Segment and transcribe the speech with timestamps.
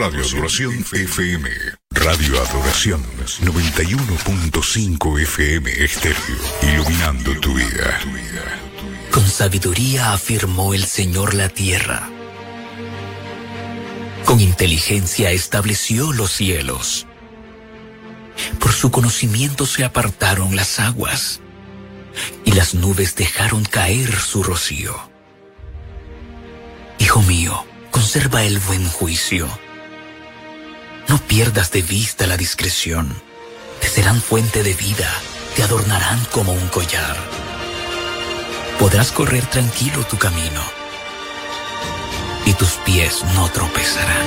[0.00, 1.50] Radio Adoración FM.
[1.90, 3.04] Radio Adoración
[3.42, 6.16] 91.5 FM Estéreo.
[6.62, 8.00] Iluminando tu vida.
[9.10, 12.08] Con sabiduría afirmó el Señor la tierra.
[14.24, 17.06] Con inteligencia estableció los cielos.
[18.58, 21.40] Por su conocimiento se apartaron las aguas
[22.46, 24.96] y las nubes dejaron caer su rocío.
[26.98, 29.46] Hijo mío, conserva el buen juicio.
[31.10, 33.20] No pierdas de vista la discreción.
[33.80, 35.12] Te serán fuente de vida,
[35.56, 37.16] te adornarán como un collar.
[38.78, 40.62] Podrás correr tranquilo tu camino
[42.46, 44.24] y tus pies no tropezarán.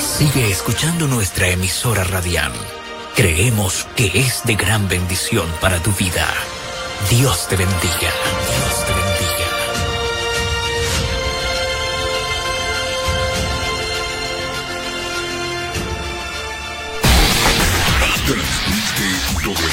[0.00, 2.52] Sigue escuchando nuestra emisora radial.
[3.14, 6.26] Creemos que es de gran bendición para tu vida.
[7.10, 8.10] Dios te bendiga.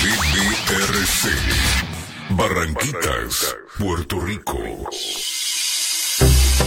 [0.02, 1.30] WBRC.
[2.32, 4.58] Barranquitas, Puerto Rico.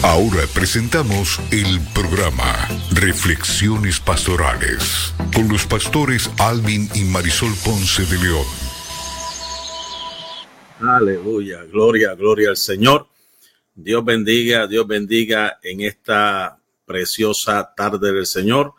[0.04, 8.47] Ahora presentamos el programa Reflexiones Pastorales con los pastores Alvin y Marisol Ponce de León.
[10.78, 13.09] Aleluya, gloria, gloria al Señor.
[13.75, 18.75] Dios bendiga, Dios bendiga en esta preciosa tarde del Señor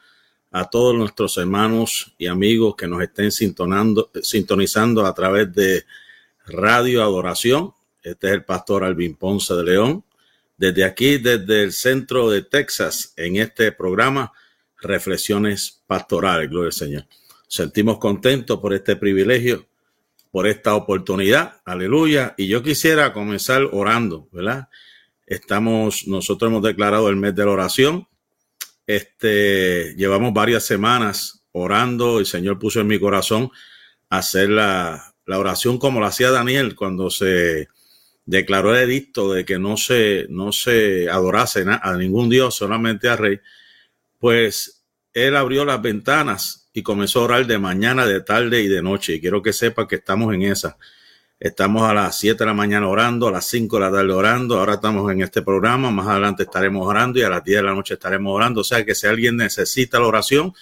[0.57, 5.83] a todos nuestros hermanos y amigos que nos estén sintonizando a través de
[6.47, 7.73] Radio Adoración.
[8.01, 10.05] Este es el pastor Alvin Ponce de León
[10.55, 14.31] desde aquí, desde el centro de Texas, en este programa
[14.81, 17.05] Reflexiones Pastorales, gloria al Señor.
[17.49, 19.65] Sentimos contentos por este privilegio,
[20.31, 22.33] por esta oportunidad, aleluya.
[22.37, 24.69] Y yo quisiera comenzar orando, ¿verdad?
[25.25, 28.07] Estamos, nosotros hemos declarado el mes de la oración.
[28.87, 32.19] Este, llevamos varias semanas orando.
[32.19, 33.51] El Señor puso en mi corazón
[34.09, 37.67] hacer la, la oración como lo hacía Daniel cuando se
[38.25, 43.15] declaró el edicto de que no se, no se adorase a ningún dios, solamente a
[43.15, 43.39] rey,
[44.19, 48.81] pues él abrió las ventanas y comenzó a orar de mañana, de tarde y de
[48.81, 49.13] noche.
[49.13, 50.77] Y quiero que sepa que estamos en esa.
[51.39, 54.57] Estamos a las 7 de la mañana orando, a las 5 de la tarde orando,
[54.57, 57.73] ahora estamos en este programa, más adelante estaremos orando y a las 10 de la
[57.73, 58.61] noche estaremos orando.
[58.61, 60.53] O sea que si alguien necesita la oración,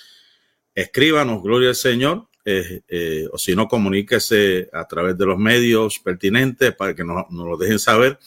[0.74, 6.00] escríbanos, gloria al Señor, eh, eh, o si no, comuníquese a través de los medios
[6.00, 8.18] pertinentes para que nos, lo dejen saber.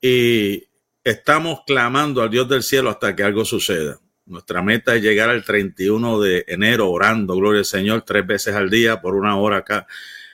[0.00, 0.64] Y
[1.04, 4.00] estamos clamando al Dios del cielo hasta que algo suceda.
[4.26, 8.70] Nuestra meta es llegar al 31 de enero orando, gloria al Señor, tres veces al
[8.70, 9.86] día, por una hora acá,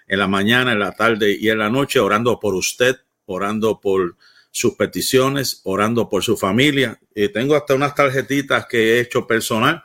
[0.06, 2.96] en la mañana, en la tarde y en la noche, orando por usted,
[3.26, 4.16] orando por
[4.50, 6.98] sus peticiones, orando por su familia.
[7.14, 9.82] Y tengo hasta unas tarjetitas que he hecho personal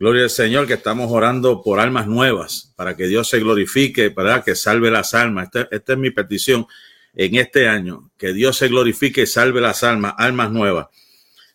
[0.00, 4.44] Gloria al Señor que estamos orando por almas nuevas, para que Dios se glorifique, para
[4.44, 5.48] que salve las almas.
[5.72, 6.68] Esta, es mi petición
[7.14, 10.86] en este año, que Dios se glorifique y salve las almas, almas nuevas.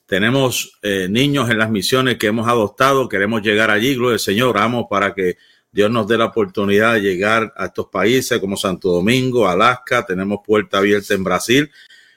[0.05, 4.49] Tenemos eh, niños en las misiones que hemos adoptado, queremos llegar allí, gloria al Señor,
[4.49, 5.37] oramos para que
[5.73, 10.41] Dios nos dé la oportunidad de llegar a estos países como Santo Domingo, Alaska, tenemos
[10.45, 11.71] puerta abierta en Brasil,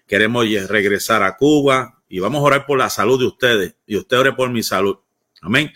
[0.06, 4.18] queremos regresar a Cuba y vamos a orar por la salud de ustedes y usted
[4.18, 4.98] ore por mi salud.
[5.40, 5.72] Amén.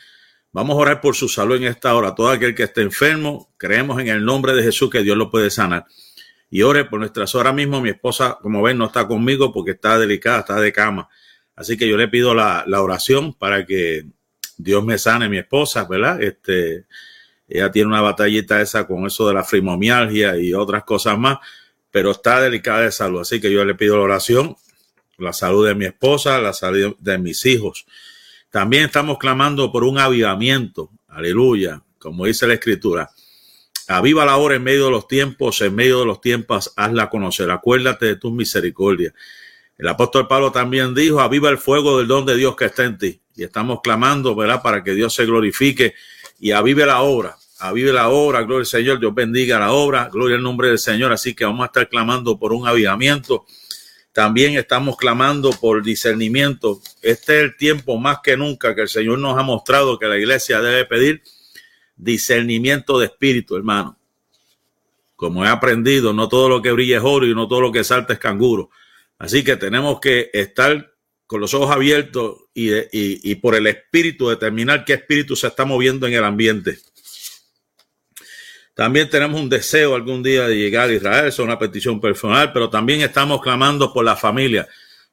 [0.53, 2.15] Vamos a orar por su salud en esta hora.
[2.15, 5.49] Todo aquel que esté enfermo, creemos en el nombre de Jesús que Dios lo puede
[5.49, 5.87] sanar.
[6.51, 7.35] Y ore por nuestras.
[7.35, 11.09] Ahora mismo mi esposa, como ven, no está conmigo porque está delicada, está de cama.
[11.57, 14.05] Así que yo le pido la, oración para que
[14.59, 16.21] Dios me sane mi esposa, ¿verdad?
[16.23, 16.87] Este,
[17.51, 21.39] ella tiene una batallita esa con eso de la frimomialgia y otras cosas más,
[21.91, 23.21] pero está delicada de salud.
[23.21, 24.57] Así que yo le pido la oración,
[25.19, 27.87] la salud de mi esposa, la salud de mis hijos.
[28.51, 30.91] También estamos clamando por un avivamiento.
[31.09, 31.83] Aleluya.
[31.99, 33.11] Como dice la escritura.
[33.89, 37.51] Aviva la hora en medio de los tiempos, en medio de los tiempos, hazla conocer.
[37.51, 39.13] Acuérdate de tu misericordia.
[39.77, 42.99] El apóstol Pablo también dijo, aviva el fuego del don de Dios que está en
[42.99, 43.21] ti.
[43.35, 44.63] Y estamos clamando, ¿verdad?
[44.63, 45.95] Para que Dios se glorifique
[46.41, 47.37] y avive la obra.
[47.61, 51.13] Avive la obra, gloria al Señor, Dios bendiga la obra, gloria al nombre del Señor.
[51.13, 53.45] Así que vamos a estar clamando por un avivamiento
[54.13, 56.81] también estamos clamando por discernimiento.
[57.01, 60.19] Este es el tiempo más que nunca que el Señor nos ha mostrado que la
[60.19, 61.23] iglesia debe pedir
[61.97, 63.97] discernimiento de espíritu, hermano.
[65.15, 67.85] Como he aprendido, no todo lo que brilla es oro y no todo lo que
[67.85, 68.71] salta es canguro.
[69.19, 70.90] Así que tenemos que estar
[71.31, 76.09] con los ojos abiertos y, y por el espíritu determinar qué espíritu se está moviendo
[76.09, 76.79] en el ambiente.
[78.75, 82.69] También tenemos un deseo algún día de llegar a Israel, es una petición personal, pero
[82.69, 84.67] también estamos clamando por la familia,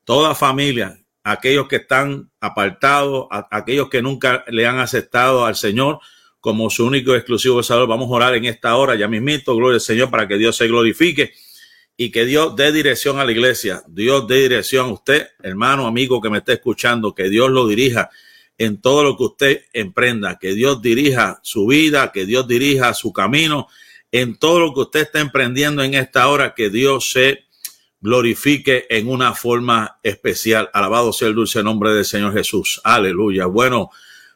[0.06, 6.00] toda familia, aquellos que están apartados, aquellos que nunca le han aceptado al Señor
[6.40, 7.90] como su único y exclusivo Salvador.
[7.90, 10.68] Vamos a orar en esta hora, ya mismito, gloria al Señor, para que Dios se
[10.68, 11.36] glorifique
[11.99, 13.83] y que Dios dé dirección a la iglesia.
[13.88, 18.11] Dios dé dirección a usted, hermano, amigo que me esté escuchando, que Dios lo dirija
[18.59, 23.11] en todo lo que usted emprenda, que Dios dirija su vida, que Dios dirija su
[23.11, 23.67] camino,
[24.11, 27.45] en todo lo que usted está emprendiendo en esta hora, que Dios se
[27.99, 30.69] glorifique en una forma especial.
[30.73, 32.79] Alabado sea el dulce nombre del Señor Jesús.
[32.83, 33.47] Aleluya.
[33.47, 33.89] Bueno,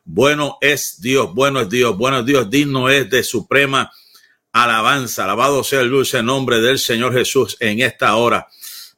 [0.03, 3.91] bueno es Dios, bueno es Dios, bueno es Dios, digno es de suprema
[4.51, 5.23] alabanza.
[5.23, 8.47] Alabado sea el dulce nombre del Señor Jesús en esta hora.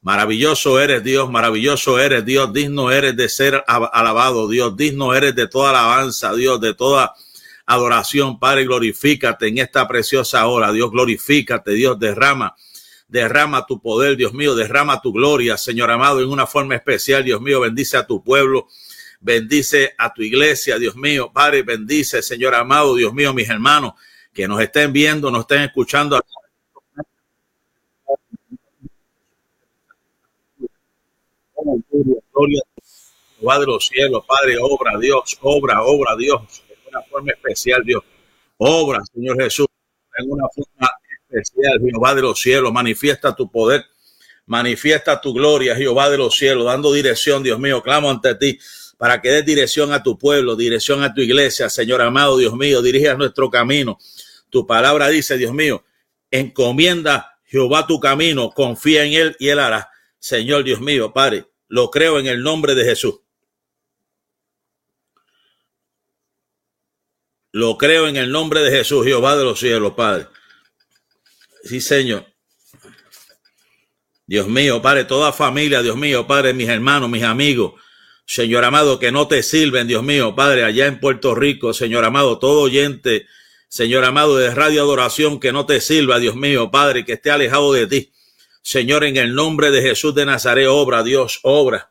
[0.02, 5.48] Maravilloso eres Dios, maravilloso eres Dios, digno eres de ser alabado, Dios, digno eres de
[5.48, 7.14] toda alabanza, Dios, de toda
[7.64, 12.54] adoración, Padre, glorifícate en esta preciosa hora, Dios, glorifícate, Dios, derrama,
[13.08, 17.40] derrama tu poder, Dios mío, derrama tu gloria, Señor amado, en una forma especial, Dios
[17.40, 18.68] mío, bendice a tu pueblo,
[19.20, 23.94] bendice a tu iglesia, Dios mío, Padre, bendice, Señor amado, Dios mío, mis hermanos,
[24.34, 26.20] que nos estén viendo, nos estén escuchando
[32.32, 32.60] gloria,
[33.60, 38.02] de los cielos, Padre, obra Dios, obra, obra Dios, en una forma especial, Dios,
[38.56, 39.66] obra, Señor Jesús,
[40.18, 40.90] en una forma
[41.28, 43.84] especial, Jehová de los cielos, manifiesta tu poder,
[44.46, 48.58] manifiesta tu gloria, Jehová de los cielos, dando dirección, Dios mío, clamo ante ti
[48.96, 52.80] para que des dirección a tu pueblo, dirección a tu iglesia, Señor amado, Dios mío,
[52.82, 53.98] dirija nuestro camino.
[54.54, 55.84] Tu palabra dice, Dios mío,
[56.30, 59.90] encomienda Jehová tu camino, confía en él y él hará.
[60.20, 63.16] Señor Dios mío, Padre, lo creo en el nombre de Jesús.
[67.50, 70.28] Lo creo en el nombre de Jesús, Jehová de los cielos, Padre.
[71.64, 72.24] Sí, Señor.
[74.24, 77.72] Dios mío, Padre, toda familia, Dios mío, Padre, mis hermanos, mis amigos,
[78.24, 82.38] Señor amado, que no te sirven, Dios mío, Padre, allá en Puerto Rico, Señor amado,
[82.38, 83.26] todo oyente,
[83.74, 87.72] Señor amado, de radio adoración, que no te sirva, Dios mío, Padre, que esté alejado
[87.72, 88.12] de ti.
[88.62, 91.90] Señor, en el nombre de Jesús de Nazaret, obra, Dios, obra.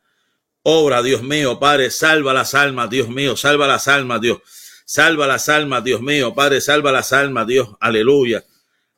[0.61, 4.37] Obra, Dios mío, Padre, salva las almas, Dios mío, salva las almas, Dios.
[4.85, 7.67] Salva las almas, Dios mío, Padre, salva las almas, Dios.
[7.81, 8.45] Aleluya.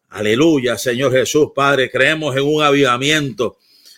[0.10, 3.58] Aleluya, Señor Jesús, Padre, creemos en un avivamiento.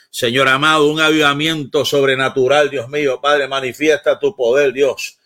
[0.10, 5.18] Señor amado, un avivamiento sobrenatural, Dios mío, Padre, manifiesta tu poder, Dios.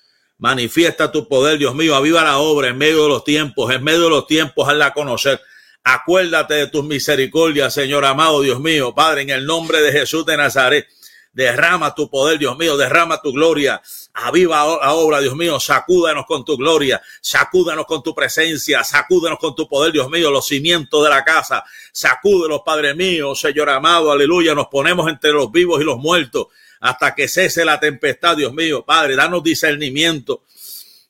[0.42, 4.06] Manifiesta tu poder, Dios mío, aviva la obra en medio de los tiempos, en medio
[4.06, 5.40] de los tiempos, hazla conocer.
[5.84, 10.36] Acuérdate de tus misericordias, Señor amado, Dios mío, Padre, en el nombre de Jesús de
[10.38, 10.88] Nazaret.
[11.32, 13.84] Derrama tu poder, Dios mío, derrama tu gloria.
[14.16, 15.60] Aviva la obra, Dios mío.
[15.60, 17.00] Sacúdanos con tu gloria.
[17.22, 18.84] Sacúdanos con tu presencia.
[18.84, 20.32] Sacúdanos con tu poder, Dios mío.
[20.32, 21.64] Los cimientos de la casa.
[21.94, 24.12] Sacúdenos, Padre mío, Señor amado.
[24.12, 24.54] Aleluya.
[24.54, 26.48] Nos ponemos entre los vivos y los muertos
[26.82, 28.84] hasta que cese la tempestad, Dios mío.
[28.84, 30.44] Padre, danos discernimiento.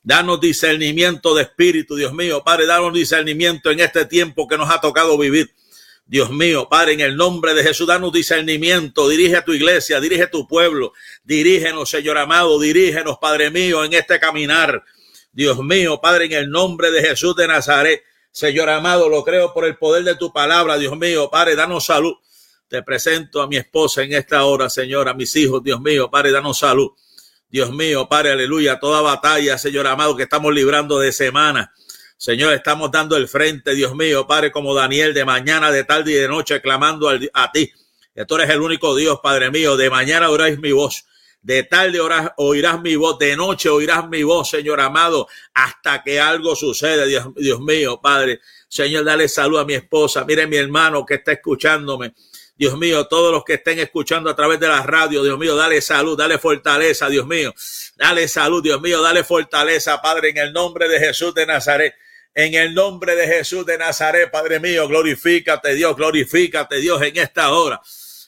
[0.04, 2.44] Danos discernimiento de espíritu, Dios mío.
[2.44, 5.54] Padre, danos discernimiento en este tiempo que nos ha tocado vivir.
[6.06, 10.24] Dios mío, Padre, en el nombre de Jesús, danos discernimiento, dirige a tu iglesia, dirige
[10.24, 10.92] a tu pueblo,
[11.24, 14.84] dirígenos, Señor amado, dirígenos, Padre mío, en este caminar.
[15.32, 19.64] Dios mío, Padre, en el nombre de Jesús de Nazaret, Señor amado, lo creo por
[19.64, 22.16] el poder de tu palabra, Dios mío, Padre, danos salud.
[22.72, 26.32] Te presento a mi esposa en esta hora, Señor, a mis hijos, Dios mío, Padre,
[26.32, 26.92] danos salud.
[27.50, 31.74] Dios mío, Padre, aleluya, toda batalla, Señor amado, que estamos librando de semana.
[32.16, 36.16] Señor, estamos dando el frente, Dios mío, Padre, como Daniel, de mañana, de tarde y
[36.16, 37.70] de noche, clamando a ti.
[38.16, 39.76] Que tú eres el único Dios, Padre mío.
[39.76, 41.06] De mañana oráis mi voz.
[41.42, 42.00] De tarde
[42.38, 43.20] oirás, mi voz.
[43.20, 48.40] De noche oirás mi voz, Señor amado, hasta que algo suceda, Dios, Dios mío, Padre.
[48.70, 50.24] Señor, dale salud a mi esposa.
[50.24, 52.14] Mire mi hermano que está escuchándome.
[52.62, 55.82] Dios mío, todos los que estén escuchando a través de la radio, Dios mío, dale
[55.82, 57.56] salud, dale fortaleza, Dios mío,
[57.96, 61.96] dale salud, Dios mío, dale fortaleza, Padre, en el nombre de Jesús de Nazaret.
[62.36, 67.52] En el nombre de Jesús de Nazaret, Padre mío, glorifícate, Dios, glorifícate, Dios, en esta
[67.52, 67.82] hora.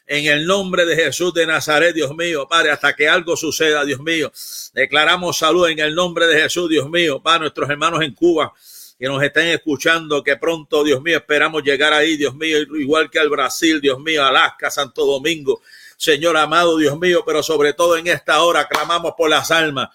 [0.08, 4.00] En el nombre de Jesús de Nazaret, Dios mío, Padre, hasta que algo suceda, Dios
[4.00, 4.32] mío.
[4.74, 8.52] Declaramos salud en el nombre de Jesús, Dios mío, para nuestros hermanos en Cuba,
[8.98, 13.20] que nos estén escuchando, que pronto, Dios mío, esperamos llegar ahí, Dios mío, igual que
[13.20, 15.62] al Brasil, Dios mío, Alaska, Santo Domingo,
[15.98, 19.90] Señor amado, Dios mío, pero sobre todo en esta hora clamamos por las almas,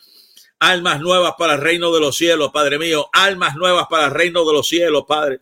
[0.58, 4.44] almas nuevas para el reino de los cielos, Padre mío, almas nuevas para el reino
[4.44, 5.40] de los cielos, Padre.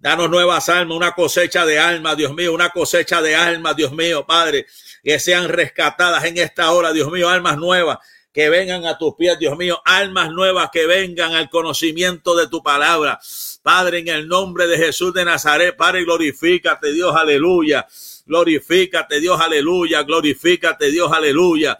[0.00, 4.24] Danos nuevas almas, una cosecha de almas, Dios mío, una cosecha de almas, Dios mío,
[4.24, 4.66] Padre,
[5.02, 7.98] que sean rescatadas en esta hora, Dios mío, almas nuevas
[8.32, 12.62] que vengan a tus pies, Dios mío, almas nuevas que vengan al conocimiento de tu
[12.62, 13.18] palabra.
[13.62, 17.86] Padre, en el nombre de Jesús de Nazaret, Padre, glorifícate, Dios, aleluya.
[18.26, 20.02] Glorifícate, Dios, aleluya.
[20.02, 21.78] Glorifícate, Dios, aleluya.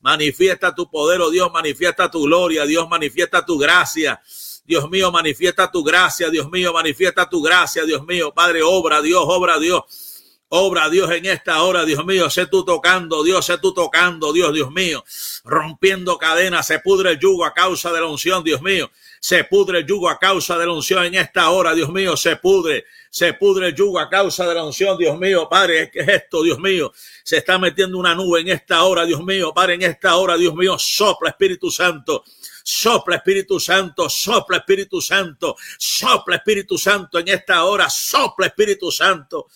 [0.00, 4.20] Manifiesta tu poder, oh Dios, manifiesta tu gloria, Dios, manifiesta tu gracia.
[4.64, 8.32] Dios mío, manifiesta tu gracia, Dios mío, manifiesta tu gracia, Dios mío.
[8.32, 10.09] Padre, obra, Dios, obra, Dios.
[10.52, 14.52] Obra Dios en esta hora, Dios mío, sé tú tocando, Dios, sé tú tocando, Dios,
[14.52, 15.04] Dios mío,
[15.44, 18.90] rompiendo cadenas, se pudre el yugo a causa de la unción, Dios mío,
[19.20, 22.34] se pudre el yugo a causa de la unción en esta hora, Dios mío, se
[22.34, 26.08] pudre, se pudre el yugo a causa de la unción, Dios mío, Padre, ¿qué es
[26.08, 26.92] esto, Dios mío?
[27.22, 30.56] Se está metiendo una nube en esta hora, Dios mío, Padre, en esta hora, Dios
[30.56, 32.24] mío, sopla Espíritu Santo,
[32.64, 39.46] sopla Espíritu Santo, sopla Espíritu Santo, sopla Espíritu Santo en esta hora, sopla Espíritu Santo.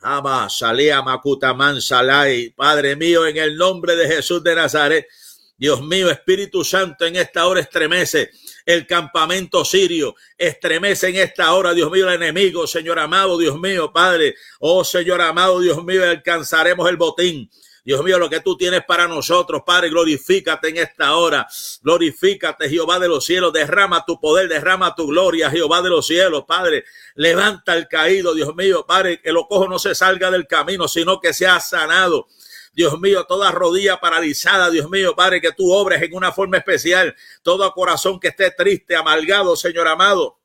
[0.00, 2.50] Ama, salía Makutaman Salai.
[2.50, 5.06] Padre mío, en el nombre de Jesús de Nazaret.
[5.56, 8.30] Dios mío, Espíritu Santo, en esta hora estremece
[8.64, 10.14] el campamento sirio.
[10.36, 14.36] Estremece en esta hora, Dios mío, el enemigo, Señor amado, Dios mío, Padre.
[14.60, 17.50] Oh, Señor amado, Dios mío, alcanzaremos el botín.
[17.84, 21.46] Dios mío, lo que tú tienes para nosotros, Padre, glorifícate en esta hora.
[21.82, 23.52] Glorifícate, Jehová de los cielos.
[23.52, 26.84] Derrama tu poder, derrama tu gloria, Jehová de los cielos, Padre.
[27.14, 31.20] Levanta el caído, Dios mío, Padre, que lo cojo no se salga del camino, sino
[31.20, 32.26] que sea sanado.
[32.72, 37.16] Dios mío, toda rodilla paralizada, Dios mío, Padre, que tú obres en una forma especial.
[37.42, 40.38] Todo corazón que esté triste, amalgado, Señor amado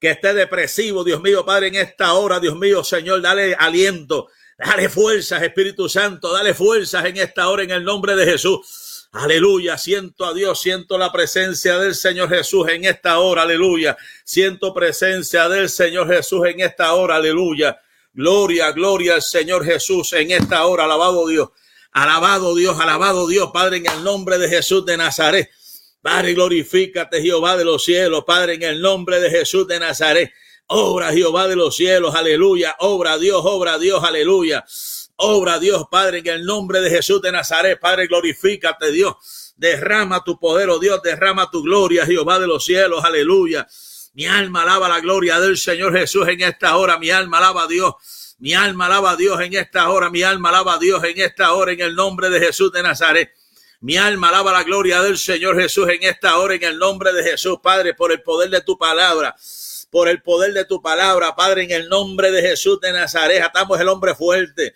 [0.00, 4.88] que esté depresivo, Dios mío, Padre, en esta hora, Dios mío, Señor, dale aliento, Dale
[4.88, 9.08] fuerzas, Espíritu Santo, dale fuerzas en esta hora en el nombre de Jesús.
[9.12, 13.96] Aleluya, siento a Dios, siento la presencia del Señor Jesús en esta hora, aleluya.
[14.24, 17.78] Siento presencia del Señor Jesús en esta hora, aleluya.
[18.12, 21.50] Gloria, gloria al Señor Jesús en esta hora, alabado Dios.
[21.92, 25.50] Alabado Dios, alabado Dios, Padre, en el nombre de Jesús de Nazaret.
[26.02, 30.32] Padre, glorifícate, Jehová de los cielos, Padre, en el nombre de Jesús de Nazaret.
[30.70, 32.76] Obra Jehová de los cielos, aleluya.
[32.80, 34.66] Obra Dios, obra Dios, aleluya.
[35.16, 39.54] Obra Dios, Padre, en el nombre de Jesús de Nazaret, Padre, glorifícate, Dios.
[39.56, 43.66] Derrama tu poder, oh Dios, derrama tu gloria, Jehová de los cielos, aleluya.
[44.12, 47.66] Mi alma alaba la gloria del Señor Jesús en esta hora, mi alma alaba a
[47.66, 48.36] Dios.
[48.38, 51.54] Mi alma alaba a Dios en esta hora, mi alma alaba a Dios en esta
[51.54, 53.30] hora, en el nombre de Jesús de Nazaret.
[53.80, 57.24] Mi alma alaba la gloria del Señor Jesús en esta hora, en el nombre de
[57.24, 59.34] Jesús, Padre, por el poder de tu palabra
[59.90, 63.42] por el poder de tu palabra, Padre, en el nombre de Jesús de Nazaret.
[63.42, 64.74] Atamos el hombre fuerte.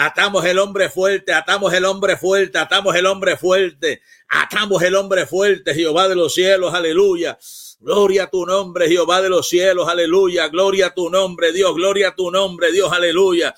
[0.00, 5.26] Atamos el hombre fuerte, atamos el hombre fuerte, atamos el hombre fuerte, atamos el hombre
[5.26, 7.36] fuerte, Jehová de los cielos, aleluya.
[7.80, 10.46] Gloria a tu nombre, Jehová de los cielos, aleluya.
[10.48, 13.52] Gloria a tu nombre, Dios, gloria a tu nombre, Dios, aleluya.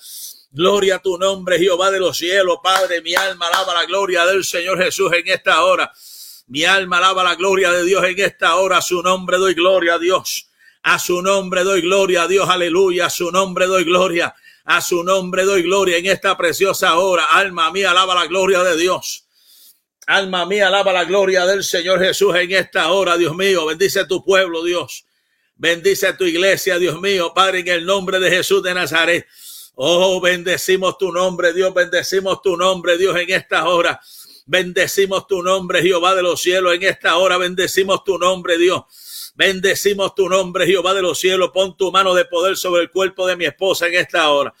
[0.49, 3.01] Gloria a tu nombre, Jehová de los cielos, Padre.
[3.01, 5.91] Mi alma alaba la gloria del Señor Jesús en esta hora.
[6.47, 8.81] Mi alma alaba la gloria de Dios en esta hora.
[8.81, 10.50] Su nombre doy gloria a Dios.
[10.83, 13.05] A su nombre doy gloria, a Dios, aleluya.
[13.05, 14.33] A su nombre doy gloria.
[14.65, 17.25] A su nombre doy gloria en esta preciosa hora.
[17.25, 19.25] Alma mía, alaba la gloria de Dios.
[20.07, 23.65] Alma mía, alaba la gloria del Señor Jesús en esta hora, Dios mío.
[23.65, 25.05] Bendice tu pueblo, Dios.
[25.55, 27.33] Bendice tu iglesia, Dios mío.
[27.35, 29.27] Padre, en el nombre de Jesús de Nazaret.
[29.75, 31.73] Oh, bendecimos tu nombre, Dios.
[31.73, 34.01] Bendecimos tu nombre, Dios, en esta hora.
[34.47, 37.37] Bendecimos tu nombre, Jehová de los cielos, en esta hora.
[37.37, 38.81] Bendecimos tu nombre, Dios.
[39.35, 41.51] Bendecimos tu nombre, Jehová de los cielos.
[41.53, 44.53] Pon tu mano de poder sobre el cuerpo de mi esposa en esta hora.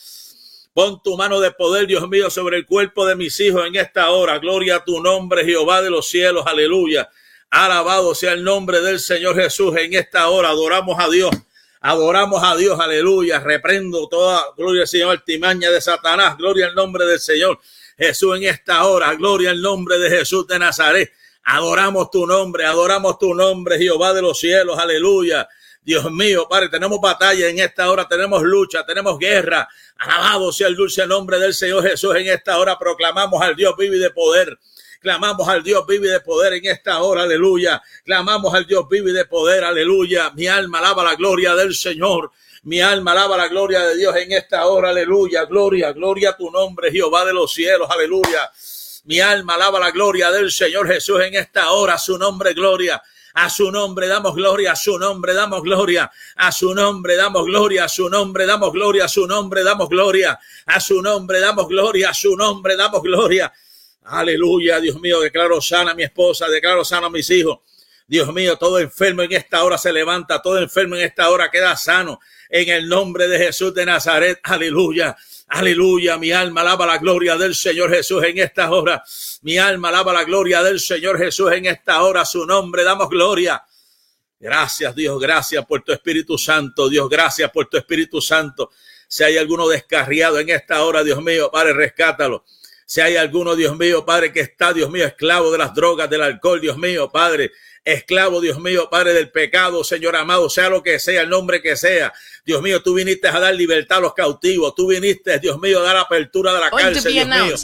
[0.73, 4.09] Pon tu mano de poder, Dios mío, sobre el cuerpo de mis hijos en esta
[4.11, 4.39] hora.
[4.39, 6.45] Gloria a tu nombre, Jehová de los cielos.
[6.47, 7.09] Aleluya.
[7.49, 10.49] Alabado sea el nombre del Señor Jesús en esta hora.
[10.49, 11.31] Adoramos a Dios.
[11.81, 12.79] Adoramos a Dios.
[12.79, 13.41] Aleluya.
[13.41, 16.37] Reprendo toda gloria al Señor, altimaña de Satanás.
[16.37, 17.59] Gloria al nombre del Señor
[17.97, 19.13] Jesús en esta hora.
[19.15, 21.11] Gloria al nombre de Jesús de Nazaret.
[21.43, 25.47] Adoramos tu nombre, adoramos tu nombre, Jehová de los cielos, aleluya.
[25.83, 29.67] Dios mío, Padre, tenemos batalla en esta hora, tenemos lucha, tenemos guerra.
[29.97, 32.15] Alabado sea el dulce nombre del Señor Jesús.
[32.15, 34.59] En esta hora proclamamos al Dios vive de poder.
[34.99, 37.81] Clamamos al Dios vive de poder en esta hora, aleluya.
[38.05, 40.29] Clamamos al Dios vive de poder, aleluya.
[40.35, 42.31] Mi alma alaba la gloria del Señor.
[42.63, 45.45] Mi alma alaba la gloria de Dios en esta hora, aleluya.
[45.45, 48.51] Gloria, gloria a tu nombre, Jehová de los cielos, aleluya.
[49.03, 51.97] Mi alma alaba la gloria del Señor Jesús en esta hora.
[51.97, 53.01] Su nombre, gloria.
[53.33, 57.85] A su nombre damos gloria, a su nombre damos gloria, a su nombre damos gloria,
[57.85, 62.09] a su nombre damos gloria, a su nombre damos gloria, a su nombre damos gloria,
[62.09, 63.53] a su nombre damos gloria.
[64.03, 67.59] Aleluya, Dios mío, declaro sana a mi esposa, declaro sana a mis hijos.
[68.05, 71.77] Dios mío, todo enfermo en esta hora se levanta, todo enfermo en esta hora queda
[71.77, 72.19] sano.
[72.53, 75.15] En el nombre de Jesús de Nazaret, aleluya.
[75.47, 79.01] Aleluya, mi alma alaba la gloria del Señor Jesús en esta hora.
[79.43, 82.25] Mi alma alaba la gloria del Señor Jesús en esta hora.
[82.25, 83.63] Su nombre damos gloria.
[84.37, 86.89] Gracias, Dios, gracias por tu Espíritu Santo.
[86.89, 88.69] Dios, gracias por tu Espíritu Santo.
[89.07, 92.43] Si hay alguno descarriado en esta hora, Dios mío, Padre, rescátalo.
[92.85, 96.21] Si hay alguno, Dios mío, Padre, que está, Dios mío, esclavo de las drogas, del
[96.21, 97.53] alcohol, Dios mío, Padre,
[97.83, 101.75] esclavo, Dios mío, Padre del pecado, Señor amado, sea lo que sea, el nombre que
[101.75, 102.13] sea.
[102.45, 105.83] Dios mío, tú viniste a dar libertad a los cautivos, tú viniste, Dios mío, a
[105.83, 107.55] dar apertura de la cárcel, Dios mío.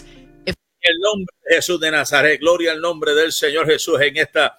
[0.45, 4.57] En el nombre de Jesús de Nazaret, gloria al nombre del Señor Jesús en esta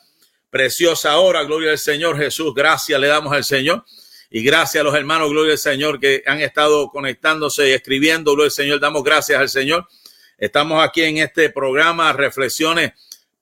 [0.50, 3.84] preciosa hora, gloria al Señor Jesús, gracias le damos al Señor.
[4.30, 8.48] Y gracias a los hermanos, gloria al Señor, que han estado conectándose y escribiendo, gloria
[8.48, 9.88] al Señor, damos gracias al Señor.
[10.36, 12.92] Estamos aquí en este programa, Reflexiones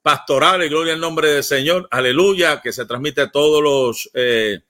[0.07, 4.61] pastorales, gloria al nombre del Señor, aleluya, que se transmite todos los, eh,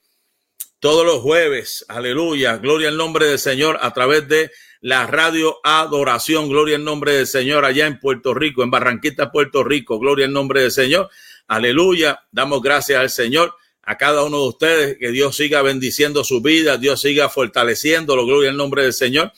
[0.79, 4.50] todos los jueves, aleluya, gloria al nombre del Señor a través de
[4.82, 9.63] la radio Adoración, gloria al nombre del Señor allá en Puerto Rico, en Barranquita, Puerto
[9.63, 11.08] Rico, gloria al nombre del Señor,
[11.48, 13.53] aleluya, damos gracias al Señor,
[13.84, 18.50] a cada uno de ustedes, que Dios siga bendiciendo su vida, Dios siga fortaleciéndolo, gloria
[18.50, 19.32] al nombre del Señor.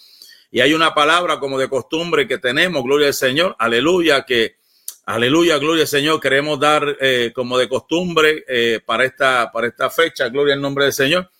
[0.49, 4.58] Y hay una palabra como de costumbre que tenemos, gloria al Señor, aleluya, que
[5.09, 6.19] Aleluya, gloria al Señor.
[6.19, 10.83] Queremos dar eh, como de costumbre eh, para, esta, para esta fecha, gloria al nombre
[10.83, 11.31] del Señor.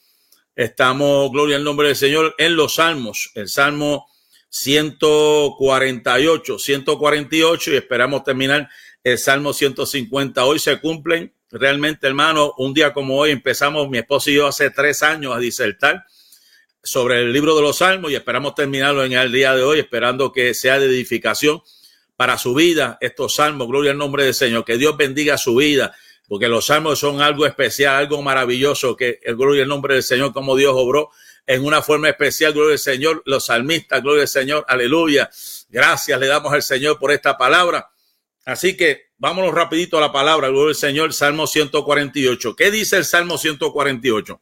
[0.56, 4.08] Estamos, gloria al nombre del Señor, en los salmos, el salmo
[4.50, 8.68] 148, 148 y esperamos terminar
[9.04, 10.46] el salmo 150.
[10.46, 14.72] Hoy se cumplen realmente, hermano, un día como hoy empezamos mi esposo y yo hace
[14.72, 16.06] tres años a disertar
[16.82, 20.32] sobre el libro de los salmos y esperamos terminarlo en el día de hoy, esperando
[20.32, 21.62] que sea de edificación
[22.20, 23.70] para su vida estos salmos.
[23.70, 24.66] Gloria al nombre del Señor.
[24.66, 25.96] Que Dios bendiga su vida,
[26.28, 28.98] porque los salmos son algo especial, algo maravilloso.
[28.98, 31.12] Que el gloria al nombre del Señor, como Dios obró
[31.48, 32.52] en una forma especial.
[32.52, 33.24] Gloria al Señor.
[33.26, 34.66] Los salmistas, gloria al Señor.
[34.68, 35.30] Aleluya.
[35.70, 37.90] Gracias le damos al Señor por esta palabra.
[38.44, 40.50] Así que vámonos rapidito a la palabra.
[40.50, 41.14] Gloria al Señor.
[41.14, 42.54] Salmo 148.
[42.54, 44.42] ¿Qué dice el Salmo 148?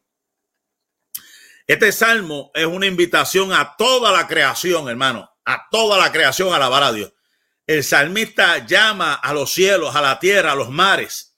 [1.67, 6.55] Este salmo es una invitación a toda la creación, hermano, a toda la creación a
[6.55, 7.13] alabar a Dios.
[7.67, 11.37] El salmista llama a los cielos, a la tierra, a los mares,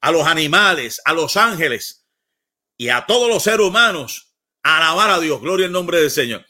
[0.00, 2.08] a los animales, a los ángeles
[2.76, 5.40] y a todos los seres humanos a alabar a Dios.
[5.40, 6.44] Gloria al nombre del Señor.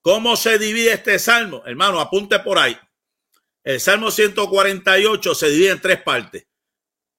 [0.00, 1.62] ¿Cómo se divide este salmo?
[1.64, 2.76] Hermano, apunte por ahí.
[3.62, 6.46] El salmo 148 se divide en tres partes.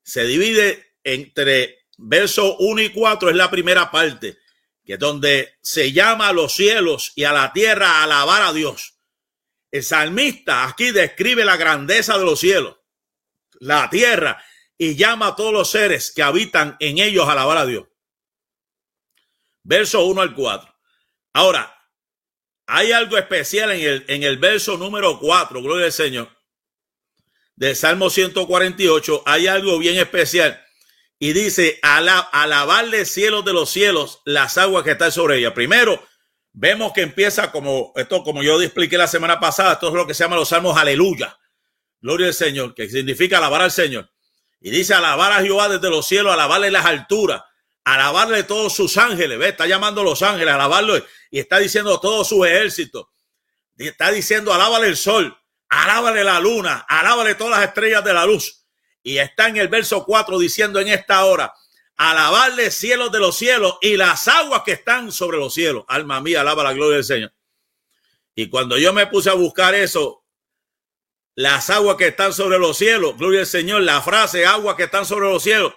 [0.04, 4.38] Se divide entre versos 1 y 4, es la primera parte,
[4.84, 8.54] que es donde se llama a los cielos y a la tierra a alabar a
[8.54, 8.97] Dios.
[9.72, 12.78] El salmista aquí describe la grandeza de los cielos,
[13.60, 14.44] la tierra,
[14.78, 17.88] y llama a todos los seres que habitan en ellos a alabar a Dios.
[19.64, 20.74] Verso 1 al 4.
[21.34, 21.78] Ahora,
[22.68, 26.30] hay algo especial en el, en el verso número 4, gloria al Señor,
[27.56, 29.24] del Salmo 148.
[29.26, 30.64] Hay algo bien especial.
[31.20, 35.54] Y dice, alabarle cielos de los cielos, las aguas que están sobre ella.
[35.54, 36.06] Primero,
[36.60, 40.16] vemos que empieza como esto, como yo expliqué la semana pasada, esto es lo que
[40.16, 41.38] se llama los salmos aleluya.
[42.02, 44.10] Gloria al Señor, que significa alabar al Señor.
[44.60, 47.44] Y dice alabar a Jehová desde los cielos, alabarle las alturas,
[47.84, 49.38] alabarle todos sus ángeles.
[49.38, 50.98] Ve, está llamando a los ángeles, alabarlo
[51.30, 53.06] y está diciendo todos sus ejércitos.
[53.78, 55.38] Está diciendo alábale el sol,
[55.70, 58.66] alábale la luna, alábale todas las estrellas de la luz.
[59.04, 61.54] Y está en el verso 4 diciendo en esta hora,
[61.98, 65.84] alabarle cielos de los cielos y las aguas que están sobre los cielos.
[65.88, 67.34] Alma mía, alaba la gloria del Señor.
[68.36, 70.24] Y cuando yo me puse a buscar eso,
[71.34, 75.06] las aguas que están sobre los cielos, gloria al Señor, la frase aguas que están
[75.06, 75.74] sobre los cielos,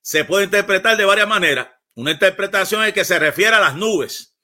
[0.00, 1.68] se puede interpretar de varias maneras.
[1.94, 4.38] Una interpretación es que se refiere a las nubes.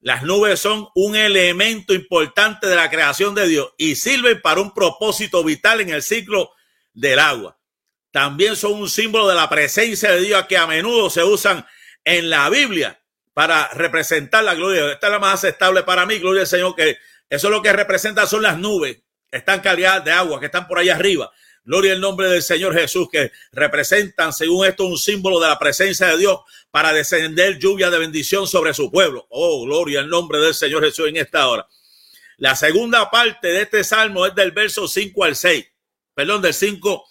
[0.00, 4.72] Las nubes son un elemento importante de la creación de Dios y sirven para un
[4.72, 6.52] propósito vital en el ciclo
[6.94, 7.57] del agua
[8.10, 11.66] también son un símbolo de la presencia de Dios que a menudo se usan
[12.04, 13.00] en la Biblia
[13.34, 14.92] para representar la gloria.
[14.92, 17.72] Esta es la más aceptable para mí, gloria al Señor, que eso es lo que
[17.72, 18.98] representa son las nubes,
[19.30, 21.30] están calidad de agua, que están por allá arriba.
[21.62, 26.06] Gloria al nombre del Señor Jesús, que representan, según esto, un símbolo de la presencia
[26.06, 26.40] de Dios
[26.70, 29.26] para descender lluvia de bendición sobre su pueblo.
[29.28, 31.68] Oh, gloria al nombre del Señor Jesús en esta hora.
[32.38, 35.66] La segunda parte de este salmo es del verso 5 al 6,
[36.14, 37.04] perdón, del 5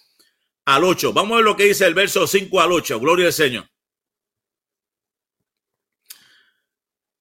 [0.68, 1.14] al 8.
[1.14, 3.00] Vamos a ver lo que dice el verso 5 al 8.
[3.00, 3.70] Gloria al Señor.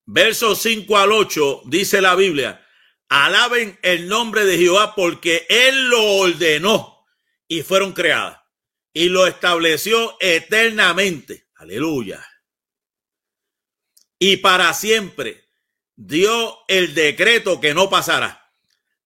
[0.05, 2.65] Verso 5 al 8 dice la Biblia,
[3.07, 7.05] alaben el nombre de Jehová porque Él lo ordenó
[7.47, 8.41] y fueron creadas
[8.93, 11.47] y lo estableció eternamente.
[11.55, 12.25] Aleluya.
[14.19, 15.49] Y para siempre
[15.95, 18.51] dio el decreto que no pasará.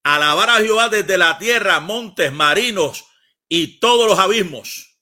[0.01, 3.10] Alabar a Jehová desde la tierra, montes, marinos,
[3.53, 4.97] y todos los abismos.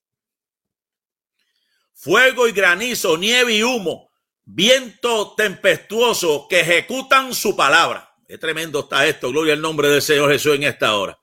[1.93, 4.09] fuego y granizo, nieve y humo,
[4.43, 8.15] viento tempestuoso que ejecutan su palabra.
[8.27, 11.19] Qué tremendo está esto, gloria al nombre del Señor Jesús en esta hora.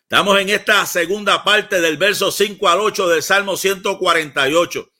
[0.00, 4.90] Estamos en esta segunda parte del verso 5 al 8 del Salmo 148.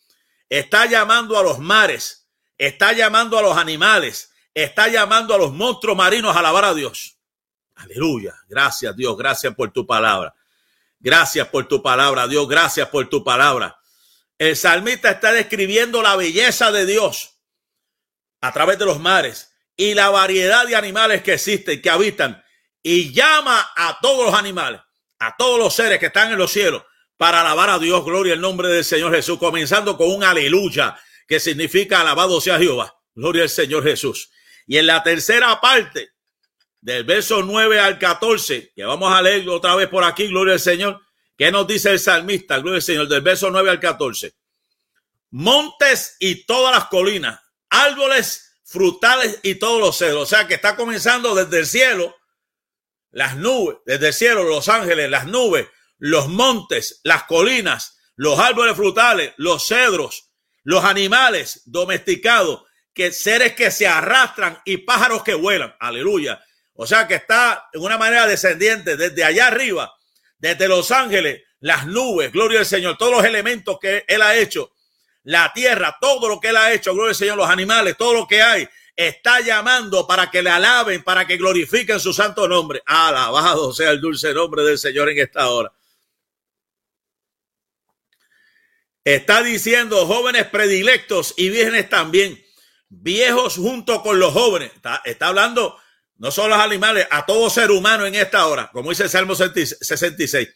[0.50, 5.96] Está llamando a los mares, está llamando a los animales, está llamando a los monstruos
[5.96, 7.16] marinos a alabar a Dios.
[7.76, 8.34] Aleluya.
[8.46, 10.34] Gracias Dios, gracias por tu palabra.
[10.98, 13.78] Gracias por tu palabra, Dios, gracias por tu palabra.
[14.38, 17.40] El salmista está describiendo la belleza de Dios
[18.40, 22.42] a través de los mares y la variedad de animales que existen, que habitan,
[22.82, 24.80] y llama a todos los animales,
[25.18, 26.82] a todos los seres que están en los cielos,
[27.16, 31.40] para alabar a Dios, gloria al nombre del Señor Jesús, comenzando con un aleluya, que
[31.40, 34.30] significa alabado sea Jehová, gloria al Señor Jesús.
[34.66, 36.10] Y en la tercera parte
[36.86, 40.60] del verso 9 al 14, que vamos a leer otra vez por aquí, gloria al
[40.60, 41.02] Señor,
[41.36, 44.32] ¿qué nos dice el salmista, gloria al Señor, del verso 9 al 14?
[45.32, 50.22] Montes y todas las colinas, árboles frutales y todos los cedros.
[50.22, 52.14] O sea que está comenzando desde el cielo,
[53.10, 55.66] las nubes, desde el cielo, los ángeles, las nubes,
[55.98, 60.30] los montes, las colinas, los árboles frutales, los cedros,
[60.62, 62.62] los animales domesticados,
[62.94, 65.74] que seres que se arrastran y pájaros que vuelan.
[65.80, 66.40] Aleluya.
[66.76, 69.94] O sea que está en una manera descendiente desde allá arriba,
[70.38, 74.72] desde Los Ángeles, las nubes, gloria al Señor, todos los elementos que Él ha hecho,
[75.24, 78.26] la tierra, todo lo que Él ha hecho, gloria al Señor, los animales, todo lo
[78.26, 82.82] que hay, está llamando para que le alaben, para que glorifiquen su santo nombre.
[82.84, 85.72] Alabado sea el dulce nombre del Señor en esta hora.
[89.02, 92.42] Está diciendo jóvenes predilectos y vírgenes también,
[92.88, 94.72] viejos junto con los jóvenes.
[94.74, 95.78] Está, está hablando
[96.18, 99.34] no solo los animales, a todo ser humano en esta hora, como dice el Salmo
[99.34, 100.48] 66.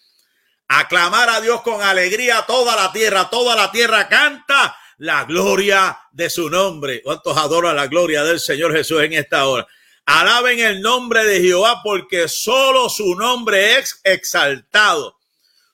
[0.68, 6.30] Aclamar a Dios con alegría toda la tierra, toda la tierra canta la gloria de
[6.30, 7.02] su nombre.
[7.02, 9.66] ¿Cuántos adoran la gloria del Señor Jesús en esta hora?
[10.06, 15.18] Alaben el nombre de Jehová porque solo su nombre es exaltado.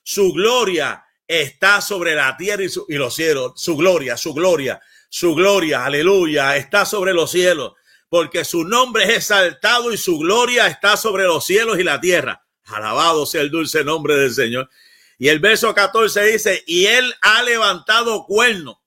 [0.03, 3.53] Su gloria está sobre la tierra y, y los cielos.
[3.55, 7.73] Su gloria, su gloria, su gloria, aleluya, está sobre los cielos
[8.09, 12.45] porque su nombre es exaltado y su gloria está sobre los cielos y la tierra.
[12.65, 14.69] Alabado sea el dulce nombre del Señor.
[15.17, 18.81] Y el verso 14 dice, y él ha levantado cuerno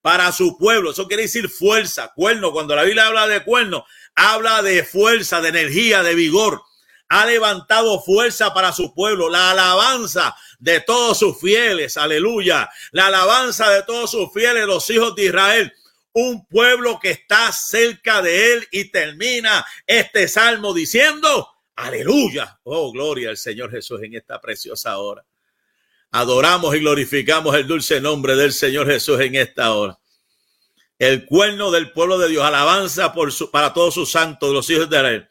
[0.00, 0.92] para su pueblo.
[0.92, 2.52] Eso quiere decir fuerza, cuerno.
[2.52, 6.62] Cuando la Biblia habla de cuerno, habla de fuerza, de energía, de vigor.
[7.08, 13.70] Ha levantado fuerza para su pueblo, la alabanza de todos sus fieles, aleluya, la alabanza
[13.70, 15.72] de todos sus fieles, los hijos de Israel
[16.18, 23.28] un pueblo que está cerca de él y termina este salmo diciendo, aleluya, oh gloria
[23.28, 25.26] al Señor Jesús en esta preciosa hora.
[26.12, 29.98] Adoramos y glorificamos el dulce nombre del Señor Jesús en esta hora.
[30.98, 34.88] El cuerno del pueblo de Dios, alabanza por su, para todos sus santos, los hijos
[34.88, 35.28] de Israel.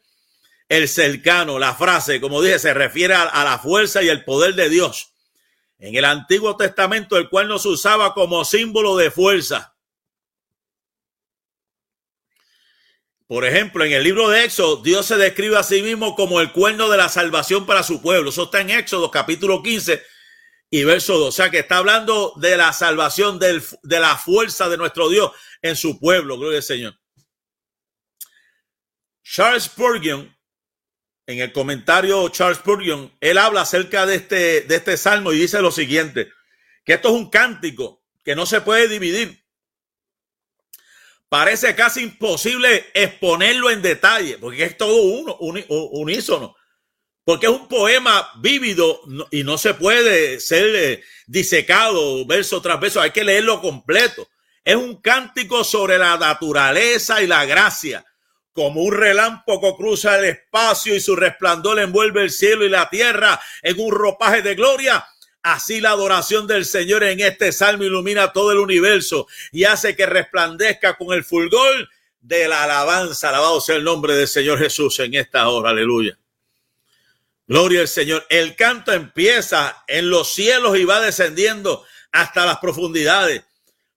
[0.68, 4.54] El cercano, la frase, como dije, se refiere a, a la fuerza y el poder
[4.54, 5.14] de Dios.
[5.80, 9.75] En el Antiguo Testamento el cuerno se usaba como símbolo de fuerza
[13.26, 16.52] Por ejemplo, en el libro de Éxodo, Dios se describe a sí mismo como el
[16.52, 18.30] cuerno de la salvación para su pueblo.
[18.30, 20.00] Eso está en Éxodo capítulo 15
[20.70, 21.28] y verso 2.
[21.28, 25.74] O sea que está hablando de la salvación, de la fuerza de nuestro Dios en
[25.74, 26.38] su pueblo.
[26.38, 27.00] Gloria al Señor.
[29.24, 30.32] Charles Spurgeon,
[31.26, 35.60] en el comentario Charles Spurgeon, él habla acerca de este, de este salmo y dice
[35.60, 36.30] lo siguiente,
[36.84, 39.44] que esto es un cántico que no se puede dividir
[41.28, 46.56] parece casi imposible exponerlo en detalle, porque es todo uno, unísono.
[47.24, 49.00] Porque es un poema vívido
[49.32, 54.28] y no se puede ser eh, disecado verso tras verso, hay que leerlo completo.
[54.64, 58.04] Es un cántico sobre la naturaleza y la gracia.
[58.52, 63.40] Como un relámpago cruza el espacio y su resplandor envuelve el cielo y la tierra
[63.62, 65.04] en un ropaje de gloria
[65.46, 70.04] Así la adoración del Señor en este salmo ilumina todo el universo y hace que
[70.04, 71.88] resplandezca con el fulgor
[72.20, 73.28] de la alabanza.
[73.28, 75.70] Alabado sea el nombre del Señor Jesús en esta hora.
[75.70, 76.18] Aleluya.
[77.46, 78.26] Gloria al Señor.
[78.28, 83.44] El canto empieza en los cielos y va descendiendo hasta las profundidades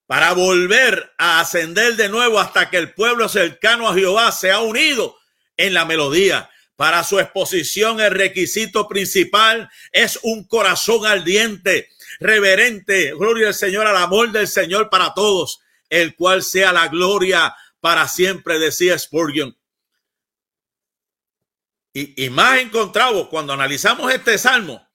[0.06, 4.60] para volver a ascender de nuevo hasta que el pueblo cercano a Jehová se ha
[4.60, 5.18] unido
[5.58, 6.48] en la melodía.
[6.80, 11.90] Para su exposición el requisito principal es un corazón ardiente,
[12.22, 17.54] reverente, gloria al Señor, al amor del Señor para todos, el cual sea la gloria
[17.82, 19.58] para siempre, decía Spurgeon.
[21.92, 24.88] Y, más encontramos cuando analizamos este salmo,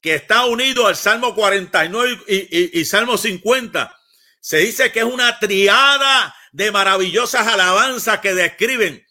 [0.00, 3.94] que está unido al Salmo 49 y, y, y Salmo 50,
[4.40, 9.06] Se dice que es una triada de maravillosas alabanzas que describen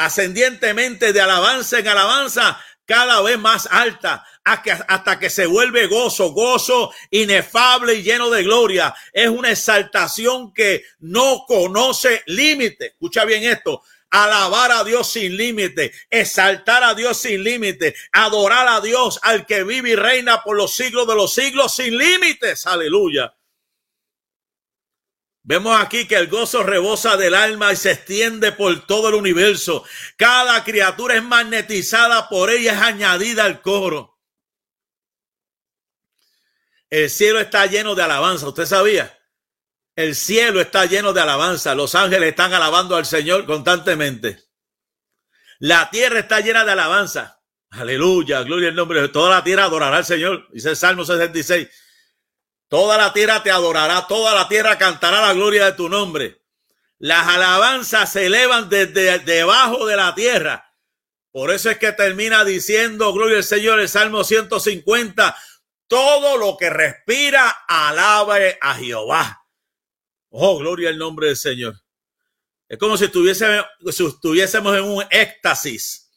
[0.00, 6.92] ascendientemente de alabanza en alabanza cada vez más alta hasta que se vuelve gozo, gozo
[7.10, 8.94] inefable y lleno de gloria.
[9.12, 12.86] Es una exaltación que no conoce límite.
[12.86, 13.82] Escucha bien esto.
[14.10, 19.62] Alabar a Dios sin límite, exaltar a Dios sin límite, adorar a Dios al que
[19.62, 22.66] vive y reina por los siglos de los siglos sin límites.
[22.66, 23.32] Aleluya.
[25.50, 29.84] Vemos aquí que el gozo rebosa del alma y se extiende por todo el universo.
[30.16, 34.16] Cada criatura es magnetizada por ella, es añadida al coro.
[36.88, 38.46] El cielo está lleno de alabanza.
[38.46, 39.18] ¿Usted sabía?
[39.96, 41.74] El cielo está lleno de alabanza.
[41.74, 44.44] Los ángeles están alabando al Señor constantemente.
[45.58, 47.42] La tierra está llena de alabanza.
[47.70, 50.46] Aleluya, gloria al nombre de Toda la tierra adorará al Señor.
[50.52, 51.68] Dice el Salmo 66.
[52.70, 56.40] Toda la tierra te adorará, toda la tierra cantará la gloria de tu nombre.
[56.98, 60.72] Las alabanzas se elevan desde debajo de la tierra.
[61.32, 65.36] Por eso es que termina diciendo, gloria al Señor, el Salmo 150,
[65.88, 69.44] todo lo que respira, alabe a Jehová.
[70.28, 71.74] Oh, gloria al nombre del Señor.
[72.68, 76.09] Es como si si estuviésemos en un éxtasis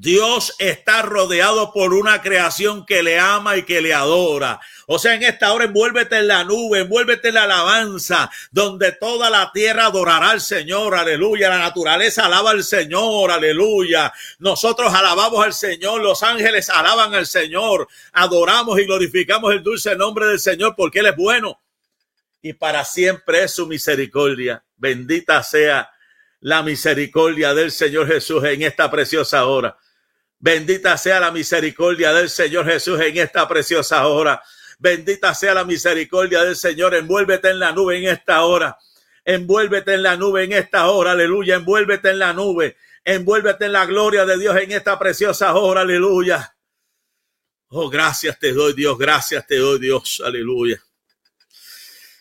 [0.00, 4.60] Dios está rodeado por una creación que le ama y que le adora.
[4.86, 9.28] O sea, en esta hora envuélvete en la nube, envuélvete en la alabanza, donde toda
[9.28, 11.48] la tierra adorará al Señor, aleluya.
[11.48, 14.12] La naturaleza alaba al Señor, aleluya.
[14.38, 20.26] Nosotros alabamos al Señor, los ángeles alaban al Señor, adoramos y glorificamos el dulce nombre
[20.26, 21.60] del Señor porque Él es bueno
[22.40, 24.62] y para siempre es su misericordia.
[24.76, 25.90] Bendita sea
[26.38, 29.76] la misericordia del Señor Jesús en esta preciosa hora.
[30.40, 34.42] Bendita sea la misericordia del Señor Jesús en esta preciosa hora.
[34.78, 36.94] Bendita sea la misericordia del Señor.
[36.94, 38.78] Envuélvete en la nube en esta hora.
[39.24, 41.12] Envuélvete en la nube en esta hora.
[41.12, 41.56] Aleluya.
[41.56, 42.76] Envuélvete en la nube.
[43.04, 45.80] Envuélvete en la gloria de Dios en esta preciosa hora.
[45.80, 46.54] Aleluya.
[47.70, 48.96] Oh, gracias te doy, Dios.
[48.96, 50.22] Gracias te doy, Dios.
[50.24, 50.80] Aleluya.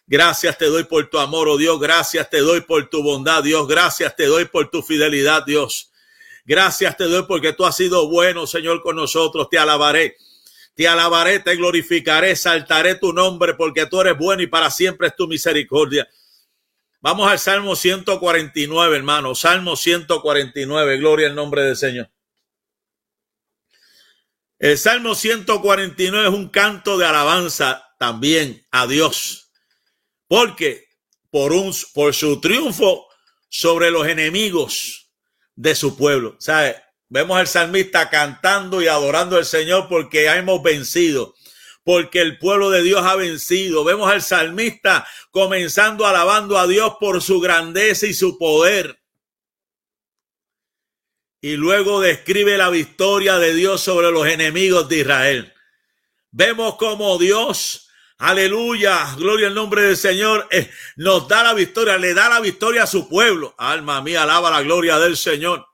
[0.10, 1.80] Gracias te doy por tu amor, oh Dios.
[1.80, 3.68] Gracias te doy por tu bondad, Dios.
[3.68, 5.92] Gracias te doy por tu fidelidad, Dios.
[6.48, 9.50] Gracias te doy porque tú has sido bueno, Señor, con nosotros.
[9.50, 10.16] Te alabaré.
[10.76, 15.16] Te alabaré, te glorificaré, saltaré tu nombre porque tú eres bueno y para siempre es
[15.16, 16.08] tu misericordia.
[17.02, 19.36] Vamos al Salmo 149, hermano.
[19.36, 20.98] Salmo 149.
[20.98, 22.10] Gloria al nombre del Señor.
[24.58, 29.52] El Salmo 149 es un canto de alabanza también a Dios.
[30.28, 30.88] Porque
[31.30, 33.08] por un por su triunfo
[33.50, 35.07] sobre los enemigos
[35.58, 36.38] de su pueblo.
[36.40, 36.82] ¿Sabe?
[37.10, 41.36] Vemos al salmista cantando y adorando al Señor porque hemos vencido,
[41.84, 43.84] porque el pueblo de Dios ha vencido.
[43.84, 49.02] Vemos al salmista comenzando alabando a Dios por su grandeza y su poder.
[51.42, 55.54] Y luego describe la victoria de Dios sobre los enemigos de Israel.
[56.32, 57.87] Vemos como Dios,
[58.18, 62.84] aleluya, gloria al nombre del Señor, eh, nos da la victoria, le da la victoria
[62.84, 63.56] a su pueblo.
[63.58, 65.68] Alma mía, alaba la gloria del Señor.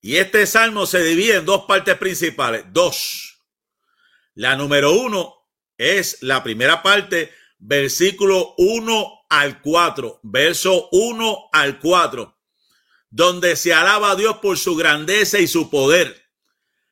[0.00, 2.64] Y este salmo se divide en dos partes principales.
[2.70, 3.42] Dos.
[4.34, 5.34] La número uno
[5.76, 12.38] es la primera parte, versículo 1 al 4, verso 1 al 4,
[13.10, 16.27] donde se alaba a Dios por su grandeza y su poder.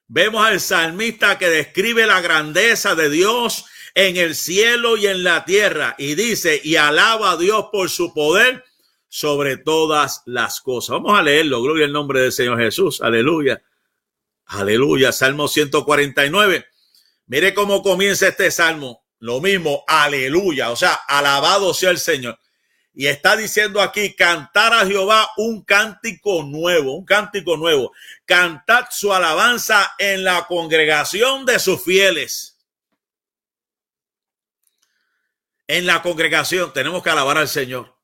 [0.09, 5.45] Vemos al salmista que describe la grandeza de Dios en el cielo y en la
[5.45, 8.65] tierra y dice, y alaba a Dios por su poder
[9.09, 10.91] sobre todas las cosas.
[10.91, 11.63] Vamos a leerlo.
[11.63, 13.01] Gloria al nombre del Señor Jesús.
[13.01, 13.63] Aleluya.
[14.45, 15.13] Aleluya.
[15.13, 16.67] Salmo 149.
[17.27, 19.05] Mire cómo comienza este salmo.
[19.19, 19.85] Lo mismo.
[19.89, 20.71] Aleluya.
[20.71, 22.39] O sea, alabado sea el Señor.
[22.99, 27.93] Y está diciendo aquí, cantar a Jehová un cántico nuevo, un cántico nuevo.
[28.25, 32.57] Cantad su alabanza en la congregación de sus fieles.
[35.67, 37.95] En la congregación tenemos que alabar al Señor.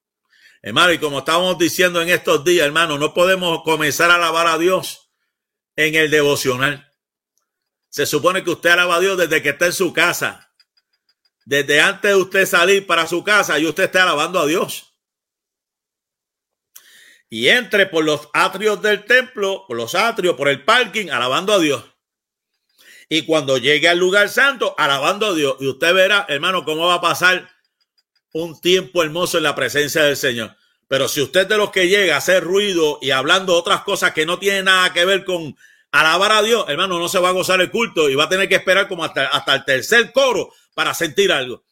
[0.60, 4.58] Hermano, y como estábamos diciendo en estos días, hermano, no podemos comenzar a alabar a
[4.58, 5.10] Dios
[5.74, 6.92] en el devocional.
[7.88, 10.51] Se supone que usted alaba a Dios desde que está en su casa.
[11.44, 14.94] Desde antes de usted salir para su casa y usted está alabando a Dios.
[17.28, 21.58] Y entre por los atrios del templo, por los atrios, por el parking, alabando a
[21.58, 21.84] Dios.
[23.08, 25.56] Y cuando llegue al lugar santo, alabando a Dios.
[25.60, 27.50] Y usted verá, hermano, cómo va a pasar
[28.32, 30.56] un tiempo hermoso en la presencia del Señor.
[30.88, 34.26] Pero si usted de los que llega a hacer ruido y hablando otras cosas que
[34.26, 35.56] no tienen nada que ver con
[35.92, 38.48] alabar a Dios, hermano, no se va a gozar el culto y va a tener
[38.48, 41.64] que esperar como hasta, hasta el tercer coro para sentir algo.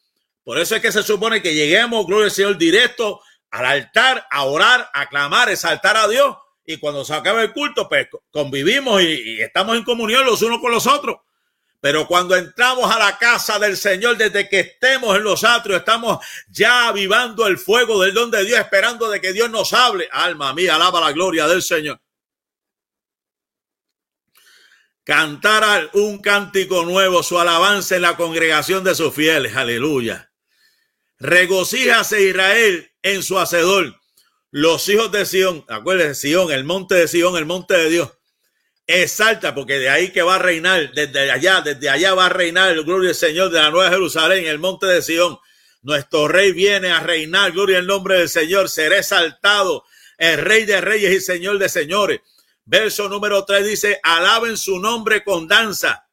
[0.43, 4.43] Por eso es que se supone que lleguemos, gloria al Señor, directo al altar, a
[4.45, 6.37] orar, a clamar, exaltar a Dios.
[6.65, 10.61] Y cuando se acaba el culto, pues convivimos y, y estamos en comunión los unos
[10.61, 11.17] con los otros.
[11.81, 16.23] Pero cuando entramos a la casa del Señor, desde que estemos en los atrios, estamos
[16.47, 20.07] ya avivando el fuego del don de Dios, esperando de que Dios nos hable.
[20.11, 21.99] Alma mía, alaba la gloria del Señor.
[25.03, 29.55] Cantar un cántico nuevo, su alabanza en la congregación de sus fieles.
[29.55, 30.31] Aleluya.
[31.19, 33.99] Regocíjase Israel en su hacedor.
[34.51, 38.11] Los hijos de Sión, acuérdense, Sión, el monte de Sión, el monte de Dios
[38.87, 42.71] exalta, porque de ahí que va a reinar, desde allá, desde allá va a reinar
[42.71, 45.37] el gloria del Señor de la Nueva Jerusalén, el monte de Sión.
[45.81, 49.85] Nuestro rey viene a reinar, gloria al nombre del Señor, será exaltado
[50.17, 52.19] el rey de reyes y señor de señores.
[52.71, 56.07] Verso número 3 dice, alaben su nombre con danza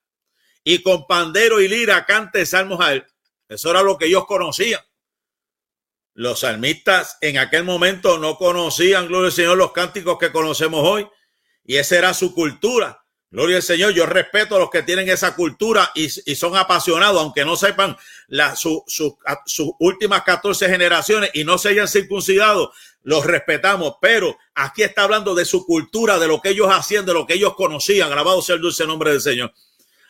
[0.64, 2.94] y con pandero y lira cante salmos a.
[3.49, 4.81] Eso era lo que ellos conocían.
[6.14, 11.09] Los salmistas en aquel momento no conocían, gloria al Señor, los cánticos que conocemos hoy
[11.62, 13.07] y esa era su cultura.
[13.31, 17.45] Gloria al Señor, yo respeto a los que tienen esa cultura y, son apasionados, aunque
[17.45, 17.95] no sepan
[18.57, 25.35] sus últimas 14 generaciones y no se hayan circuncidado, los respetamos, pero aquí está hablando
[25.35, 28.11] de su cultura, de lo que ellos hacían, de lo que ellos conocían.
[28.11, 29.53] Alabado sea el dulce nombre del Señor.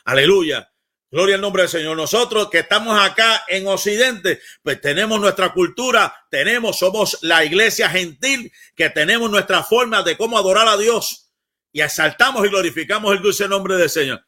[0.04, 0.70] Aleluya.
[1.10, 1.96] Gloria al nombre del Señor.
[1.96, 8.52] Nosotros que estamos acá en Occidente, pues tenemos nuestra cultura, tenemos, somos la iglesia gentil,
[8.76, 11.27] que tenemos nuestra forma de cómo adorar a Dios
[11.72, 14.24] y exaltamos y glorificamos el dulce nombre del Señor.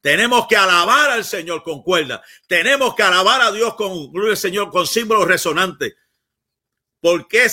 [0.00, 2.22] Tenemos que alabar al Señor con cuerda.
[2.48, 5.94] Tenemos que alabar a Dios con gloria Señor con símbolos resonantes.
[7.00, 7.48] Porque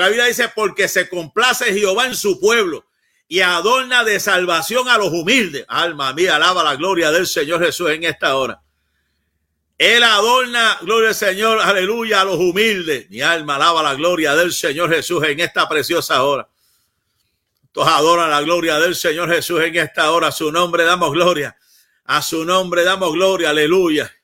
[0.00, 2.86] la Biblia dice, porque se complace Jehová en su pueblo
[3.26, 5.64] y adorna de salvación a los humildes.
[5.68, 8.60] Alma mía, alaba la gloria del Señor Jesús en esta hora.
[9.76, 13.10] Él adorna, gloria al Señor, aleluya, a los humildes.
[13.10, 16.48] Mi alma alaba la gloria del Señor Jesús en esta preciosa hora.
[17.74, 20.28] Todos adoran la gloria del Señor Jesús en esta hora.
[20.28, 21.58] A su nombre damos gloria.
[22.04, 23.50] A su nombre damos gloria.
[23.50, 24.14] Aleluya.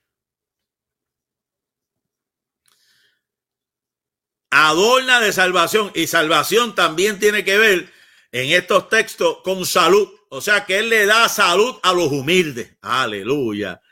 [4.50, 5.90] Adorna de salvación.
[5.96, 7.92] Y salvación también tiene que ver
[8.30, 10.08] en estos textos con salud.
[10.28, 12.76] O sea que Él le da salud a los humildes.
[12.80, 13.82] Aleluya.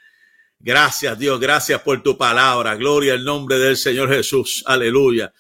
[0.61, 2.77] Gracias Dios, gracias por tu palabra.
[2.77, 4.63] Gloria al nombre del Señor Jesús.
[4.67, 5.33] Aleluya.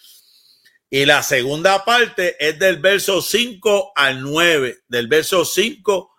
[0.91, 6.15] Y la segunda parte es del verso 5 al 9, del verso 5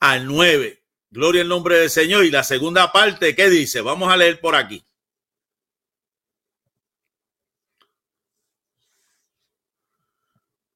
[0.00, 0.84] al 9.
[1.10, 2.24] Gloria al nombre del Señor.
[2.24, 3.80] Y la segunda parte, ¿qué dice?
[3.80, 4.84] Vamos a leer por aquí.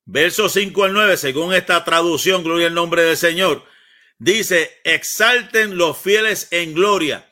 [0.05, 3.65] Verso 5 al 9, según esta traducción, gloria al nombre del Señor,
[4.19, 7.29] dice, exalten los fieles en gloria,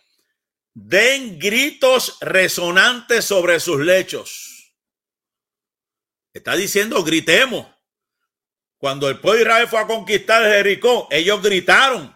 [0.75, 4.54] den gritos resonantes sobre sus lechos
[6.35, 7.67] Está diciendo, gritemos.
[8.77, 12.15] Cuando el pueblo de Israel fue a conquistar Jericó, ellos gritaron.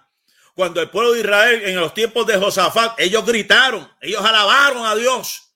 [0.54, 4.96] Cuando el pueblo de Israel en los tiempos de Josafat, ellos gritaron, ellos alabaron a
[4.96, 5.54] Dios.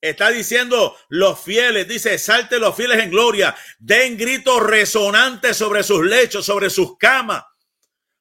[0.00, 6.04] Está diciendo los fieles, dice, salte los fieles en gloria, den gritos resonantes sobre sus
[6.04, 7.44] lechos, sobre sus camas.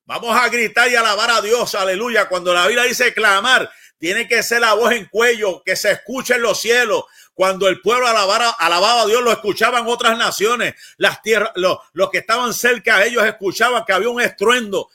[0.06, 2.30] Vamos a gritar y alabar a Dios, aleluya.
[2.30, 6.36] Cuando la Biblia dice clamar, tiene que ser la voz en cuello, que se escuche
[6.36, 7.06] en los cielos,
[7.42, 10.76] cuando el pueblo alabara, alababa a Dios, lo escuchaban otras naciones.
[10.98, 11.80] Las tierras, los,
[12.12, 14.90] que estaban cerca de ellos escuchaban que había un estruendo.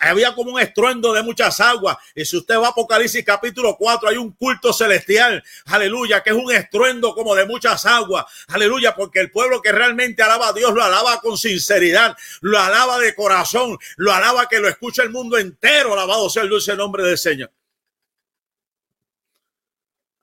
[0.00, 1.96] Había, como un estruendo de muchas aguas.
[2.12, 5.44] Y si usted va a Apocalipsis capítulo 4, hay un culto celestial.
[5.66, 8.24] Aleluya, que es un estruendo como de muchas aguas.
[8.48, 12.98] Aleluya, porque el pueblo que realmente alaba a Dios lo alaba con sinceridad, lo alaba
[12.98, 15.92] de corazón, lo alaba que lo escucha el mundo entero.
[15.92, 17.52] Alabado sea el dulce nombre del Señor.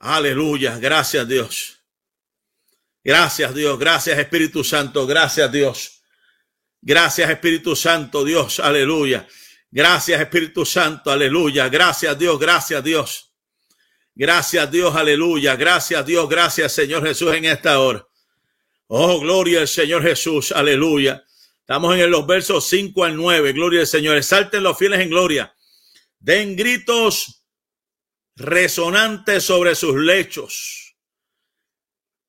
[0.06, 1.80] Aleluya, gracias Dios.
[3.01, 6.01] Gracias Dios, gracias Espíritu Santo, gracias Dios.
[6.82, 9.26] Gracias Espíritu Santo, Dios, aleluya.
[9.72, 11.70] Gracias Espíritu Santo, aleluya.
[11.70, 13.34] Gracias Dios, gracias Dios.
[14.14, 15.56] Gracias Dios, aleluya.
[15.56, 18.06] Gracias Dios, gracias Señor Jesús en esta hora.
[18.88, 21.24] Oh, gloria al Señor Jesús, aleluya.
[21.62, 24.18] Estamos en los versos 5 al 9, gloria al Señor.
[24.18, 25.56] Exalten los fieles en gloria.
[26.20, 27.43] Den gritos
[28.36, 30.96] resonante sobre sus lechos.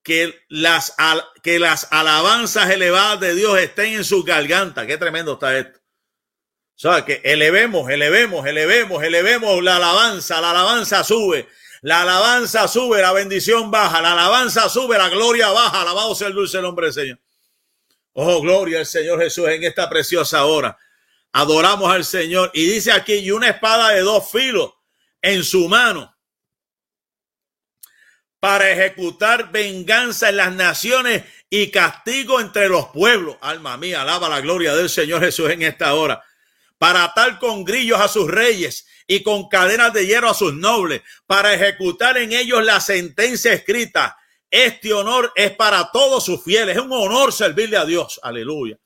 [0.03, 0.95] Que las,
[1.43, 4.87] que las alabanzas elevadas de Dios estén en su garganta.
[4.87, 5.79] Qué tremendo está esto.
[5.79, 10.41] O sea, que elevemos, elevemos, elevemos, elevemos la alabanza.
[10.41, 11.49] La alabanza sube.
[11.81, 14.03] La alabanza sube, la bendición baja.
[14.03, 15.83] La alabanza sube, la gloria baja.
[15.83, 17.19] Alabado sea el dulce nombre del Señor.
[18.13, 20.79] Oh, gloria al Señor Jesús en esta preciosa hora.
[21.33, 22.51] Adoramos al Señor.
[22.53, 24.73] Y dice aquí, y una espada de dos filos
[25.25, 26.11] en su mano.
[28.39, 33.39] para ejecutar venganza en las naciones y castigo entre los pueblos.
[33.41, 36.23] Alma mía, alaba la gloria del Señor Jesús en esta hora.
[36.77, 41.01] Para atar con grillos a sus reyes y con cadenas de hierro a sus nobles,
[41.27, 44.19] para ejecutar en ellos la sentencia escrita.
[44.51, 46.77] Este honor es para todos sus fieles.
[46.77, 48.21] Es un honor servirle a Dios.
[48.23, 48.79] Aleluya.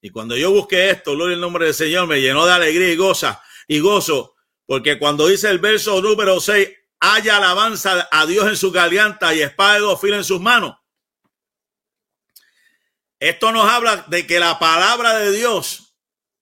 [0.00, 2.96] Y cuando yo busqué esto, gloria al nombre del Señor, me llenó de alegría y
[2.96, 4.35] goza y gozo,
[4.66, 6.68] porque cuando dice el verso número 6,
[7.00, 10.76] haya alabanza a Dios en su garganta y espada de dos en sus manos.
[13.18, 15.96] Esto nos habla de que la palabra de Dios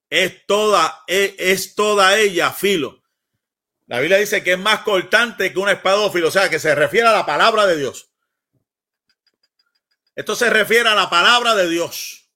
[0.09, 3.01] es toda, es, toda ella filo.
[3.85, 6.73] La Biblia dice que es más cortante que una espada filo, o sea, que se
[6.73, 8.11] refiere a la palabra de Dios.
[10.15, 12.31] Esto se refiere a la palabra de Dios.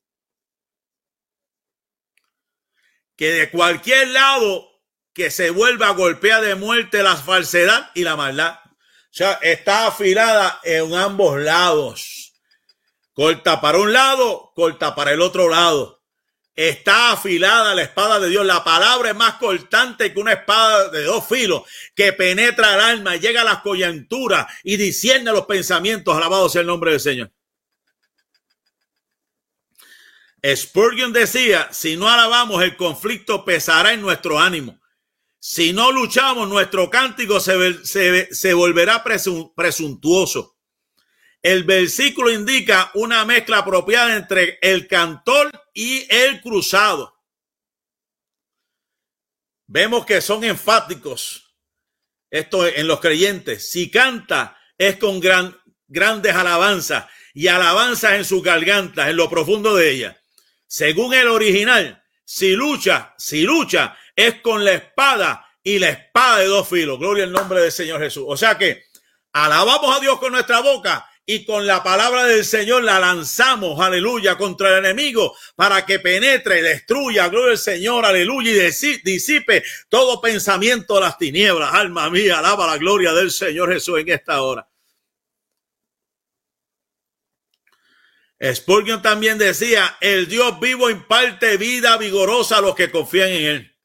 [3.16, 4.68] Que de cualquier lado
[5.20, 8.57] que se vuelva a golpear de muerte la falsedad y la maldad.
[8.63, 12.34] O sea, está afilada en ambos lados.
[13.11, 16.05] Corta para un lado, corta para el otro lado.
[16.55, 18.45] Está afilada la espada de Dios.
[18.45, 21.63] La palabra es más cortante que una espada de dos filos
[21.93, 26.15] que penetra el alma, llega a las coyunturas y discierne los pensamientos.
[26.15, 27.30] Alabado sea el nombre del Señor.
[30.45, 34.79] Spurgeon decía, si no alabamos, el conflicto pesará en nuestro ánimo.
[35.40, 40.58] Si no luchamos, nuestro cántico se, volverá presuntuoso.
[41.42, 47.16] El versículo indica una mezcla apropiada entre el cantor y el cruzado.
[49.68, 51.56] Vemos que son enfáticos
[52.30, 53.72] esto en los creyentes.
[53.72, 59.76] Si canta es con gran, grandes alabanzas y alabanzas en su garganta, en lo profundo
[59.76, 60.22] de ella.
[60.68, 66.47] Según el original, si lucha, si lucha es con la espada y la espada de
[66.47, 66.99] dos filos.
[66.99, 68.26] Gloria al nombre del Señor Jesús.
[68.28, 68.84] O sea que
[69.32, 74.36] alabamos a Dios con nuestra boca y con la palabra del Señor la lanzamos, aleluya,
[74.36, 80.20] contra el enemigo para que penetre y destruya, gloria al Señor, aleluya, y disipe todo
[80.20, 81.74] pensamiento de las tinieblas.
[81.74, 84.67] Alma mía, alaba la gloria del Señor Jesús en esta hora.
[88.41, 93.79] Spurgeon también decía, el Dios vivo imparte vida vigorosa a los que confían en él.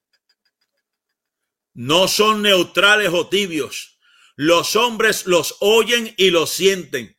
[1.75, 3.99] No son neutrales o tibios.
[4.37, 7.19] Los hombres los oyen y los sienten.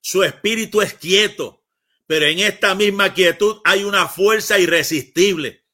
[0.00, 1.64] Su espíritu es quieto,
[2.06, 5.64] pero en esta misma quietud hay una fuerza irresistible.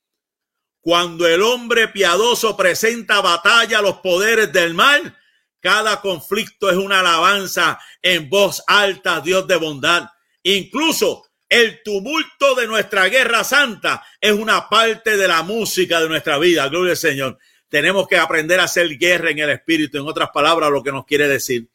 [0.81, 5.19] Cuando el hombre piadoso presenta batalla a los poderes del mal,
[5.61, 10.09] cada conflicto es una alabanza en voz alta, Dios de bondad.
[10.43, 16.39] Incluso el tumulto de nuestra guerra santa es una parte de la música de nuestra
[16.39, 16.69] vida.
[16.69, 17.39] Gloria al Señor.
[17.69, 21.05] Tenemos que aprender a hacer guerra en el espíritu, en otras palabras, lo que nos
[21.05, 21.69] quiere decir.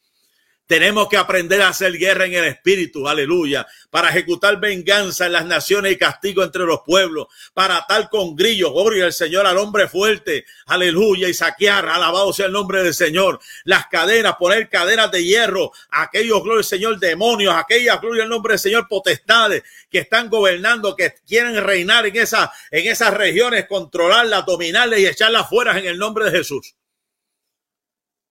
[0.66, 5.44] Tenemos que aprender a hacer guerra en el espíritu, aleluya, para ejecutar venganza en las
[5.44, 9.88] naciones y castigo entre los pueblos, para tal con grillos, gloria al Señor al hombre
[9.88, 15.22] fuerte, aleluya, y saquear, alabado sea el nombre del Señor, las cadenas, poner cadenas de
[15.22, 20.30] hierro, aquellos, gloria al Señor, demonios, aquellas, gloria al nombre del Señor, potestades que están
[20.30, 25.84] gobernando, que quieren reinar en, esa, en esas regiones, controlarlas, dominarlas y echarlas fuera en
[25.84, 26.74] el nombre de Jesús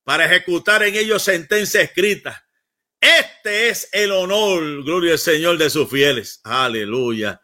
[0.04, 2.46] para ejecutar en ellos sentencia escrita.
[3.00, 6.40] Este es el honor, gloria al Señor de sus fieles.
[6.44, 7.42] Aleluya.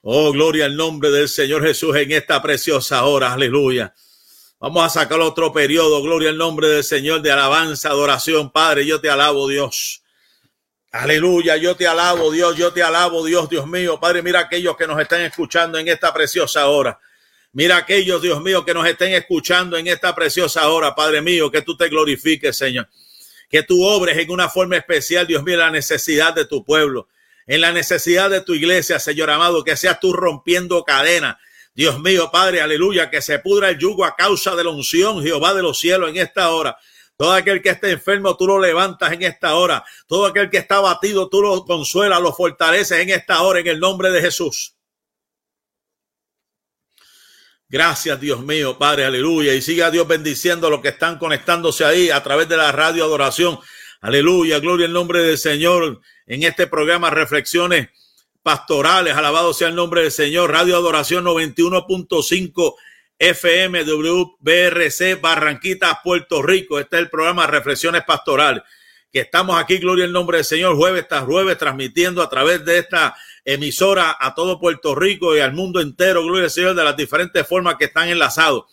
[0.00, 3.32] Oh, gloria al nombre del Señor Jesús en esta preciosa hora.
[3.32, 3.94] Aleluya.
[4.58, 6.02] Vamos a sacar otro periodo.
[6.02, 8.50] Gloria al nombre del Señor de alabanza, adoración.
[8.50, 10.02] Padre, yo te alabo, Dios.
[10.92, 13.98] Aleluya, yo te alabo, Dios, yo te alabo, Dios, Dios mío.
[13.98, 17.00] Padre, mira aquellos que nos están escuchando en esta preciosa hora.
[17.54, 21.60] Mira aquellos, Dios mío, que nos estén escuchando en esta preciosa hora, Padre mío, que
[21.60, 22.88] tú te glorifiques, Señor.
[23.50, 27.08] Que tú obres en una forma especial, Dios mío, la necesidad de tu pueblo,
[27.46, 31.36] en la necesidad de tu iglesia, Señor amado, que seas tú rompiendo cadenas.
[31.74, 35.52] Dios mío, Padre, aleluya, que se pudra el yugo a causa de la unción, Jehová
[35.52, 36.78] de los cielos, en esta hora.
[37.18, 39.84] Todo aquel que esté enfermo, tú lo levantas en esta hora.
[40.06, 43.78] Todo aquel que está batido, tú lo consuelas, lo fortaleces en esta hora, en el
[43.78, 44.74] nombre de Jesús.
[47.72, 49.54] Gracias, Dios mío, Padre, aleluya.
[49.54, 53.02] Y siga Dios bendiciendo a los que están conectándose ahí a través de la radio
[53.02, 53.58] adoración.
[54.02, 57.88] Aleluya, gloria al nombre del Señor en este programa Reflexiones
[58.42, 59.14] Pastorales.
[59.14, 60.50] Alabado sea el nombre del Señor.
[60.50, 62.74] Radio Adoración 91.5
[63.18, 66.78] FM WBRC Barranquitas, Puerto Rico.
[66.78, 68.64] Este es el programa Reflexiones Pastorales.
[69.10, 72.80] Que estamos aquí, gloria al nombre del Señor, jueves tras jueves, transmitiendo a través de
[72.80, 76.96] esta emisora a todo Puerto Rico y al mundo entero, gloria al Señor, de las
[76.96, 78.64] diferentes formas que están enlazados.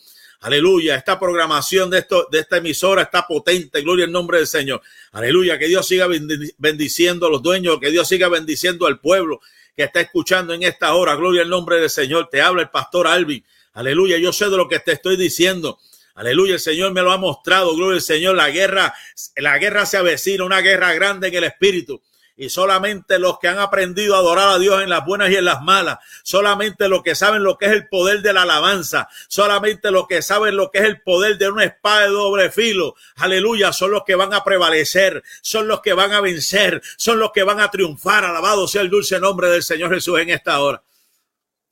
[0.42, 4.80] Aleluya, esta programación de, esto, de esta emisora está potente, gloria al nombre del Señor.
[5.12, 6.08] Aleluya, que Dios siga
[6.56, 9.40] bendiciendo a los dueños, que Dios siga bendiciendo al pueblo
[9.76, 11.14] que está escuchando en esta hora.
[11.14, 12.28] Gloria al nombre del Señor.
[12.30, 13.44] Te habla el pastor Alvin.
[13.74, 15.78] Aleluya, yo sé de lo que te estoy diciendo.
[16.14, 17.74] Aleluya, el Señor me lo ha mostrado.
[17.76, 18.34] Gloria al Señor.
[18.34, 18.94] La guerra,
[19.36, 22.00] la guerra se avecina, una guerra grande en el espíritu
[22.40, 25.44] y solamente los que han aprendido a adorar a Dios en las buenas y en
[25.44, 29.90] las malas, solamente los que saben lo que es el poder de la alabanza, solamente
[29.90, 33.74] los que saben lo que es el poder de una espada de doble filo, aleluya,
[33.74, 37.42] son los que van a prevalecer, son los que van a vencer, son los que
[37.42, 40.82] van a triunfar, alabado sea el dulce nombre del Señor Jesús en esta hora.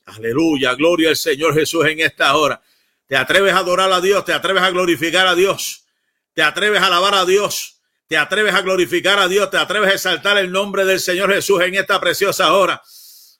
[0.04, 2.60] Aleluya, gloria al Señor Jesús en esta hora.
[3.06, 5.86] Te atreves a adorar a Dios, te atreves a glorificar a Dios,
[6.34, 7.77] te atreves a alabar a Dios
[8.08, 11.60] te atreves a glorificar a Dios, te atreves a exaltar el nombre del Señor Jesús
[11.60, 12.82] en esta preciosa hora.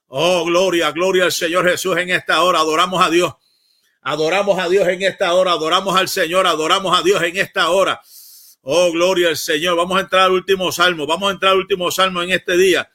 [0.09, 2.61] Oh, gloria, gloria al Señor Jesús en esta hora.
[2.61, 3.33] Adoramos a Dios.
[4.03, 5.53] Adoramos a Dios en esta hora.
[5.53, 6.47] Adoramos al Señor.
[6.47, 8.01] Adoramos a Dios en esta hora.
[8.63, 9.77] Oh, gloria al Señor.
[9.77, 11.07] Vamos a entrar al último salmo.
[11.07, 12.91] Vamos a entrar al último salmo en este día.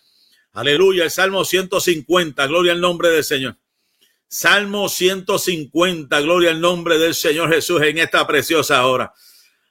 [0.53, 1.03] Aleluya.
[1.03, 2.45] El salmo 150.
[2.47, 3.57] Gloria al nombre del Señor.
[4.27, 6.21] Salmo 150.
[6.21, 9.13] Gloria al nombre del Señor Jesús en esta preciosa hora.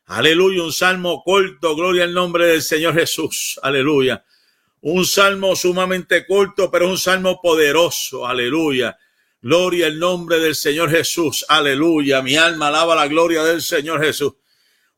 [0.06, 3.58] Aleluya, un salmo corto, gloria al nombre del Señor Jesús.
[3.62, 4.24] Aleluya.
[4.80, 8.26] Un salmo sumamente corto, pero un salmo poderoso.
[8.26, 8.98] Aleluya.
[9.40, 11.46] Gloria al nombre del Señor Jesús.
[11.48, 12.20] Aleluya.
[12.20, 14.34] Mi alma alaba la gloria del Señor Jesús.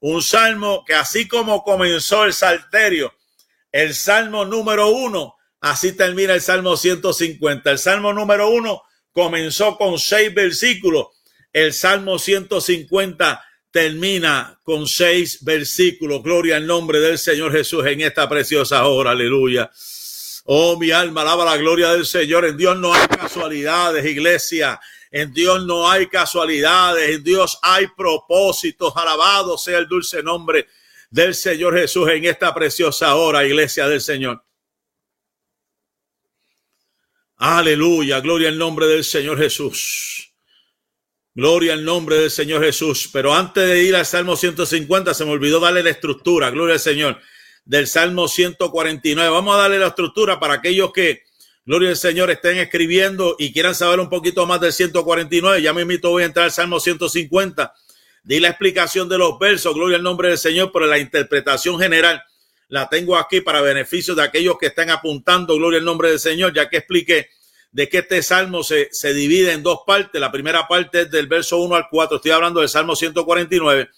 [0.00, 3.14] Un salmo que así como comenzó el salterio,
[3.72, 7.70] el salmo número uno, así termina el salmo 150.
[7.70, 8.82] El salmo número uno
[9.12, 11.08] comenzó con seis versículos.
[11.52, 13.44] El salmo 150
[13.74, 16.22] termina con seis versículos.
[16.22, 19.10] Gloria al nombre del Señor Jesús en esta preciosa hora.
[19.10, 19.68] Aleluya.
[20.44, 22.44] Oh, mi alma alaba la gloria del Señor.
[22.44, 24.80] En Dios no hay casualidades, iglesia.
[25.10, 27.16] En Dios no hay casualidades.
[27.16, 28.92] En Dios hay propósitos.
[28.94, 30.68] Alabado sea el dulce nombre
[31.10, 34.44] del Señor Jesús en esta preciosa hora, iglesia del Señor.
[37.38, 38.20] Aleluya.
[38.20, 40.33] Gloria al nombre del Señor Jesús.
[41.36, 43.10] Gloria al nombre del Señor Jesús.
[43.12, 46.80] Pero antes de ir al Salmo 150, se me olvidó darle la estructura, gloria al
[46.80, 47.20] Señor,
[47.64, 49.30] del Salmo 149.
[49.30, 51.24] Vamos a darle la estructura para aquellos que,
[51.66, 55.60] gloria al Señor, estén escribiendo y quieran saber un poquito más del 149.
[55.60, 57.74] Ya me invito, voy a entrar al Salmo 150.
[58.22, 62.22] Di la explicación de los versos, gloria al nombre del Señor, pero la interpretación general
[62.68, 66.54] la tengo aquí para beneficio de aquellos que están apuntando, gloria al nombre del Señor,
[66.54, 67.28] ya que expliqué
[67.74, 70.20] de que este salmo se, se divide en dos partes.
[70.20, 73.90] La primera parte es del verso 1 al 4, estoy hablando del salmo 149,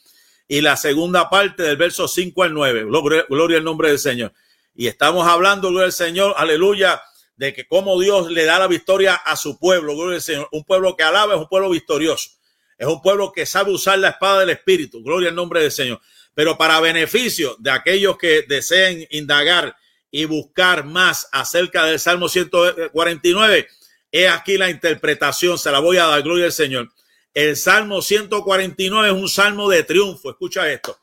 [0.48, 2.84] y la segunda parte del verso 5 al 9.
[3.28, 4.32] Gloria, al nombre del Señor.
[4.74, 7.02] Y estamos hablando, gloria al Señor, aleluya,
[7.36, 10.48] de que cómo Dios le da la victoria a su pueblo, gloria al Señor.
[10.52, 12.30] Un pueblo que alaba es un pueblo victorioso.
[12.78, 15.02] Es un pueblo que sabe usar la espada del Espíritu.
[15.02, 16.00] Gloria al nombre del Señor.
[16.32, 19.76] Pero para beneficio de aquellos que deseen indagar
[20.10, 23.68] y buscar más acerca del Salmo 149,
[24.12, 26.90] he aquí la interpretación, se la voy a dar, gloria al Señor.
[27.34, 30.98] El Salmo 149 es un salmo de triunfo, escucha esto.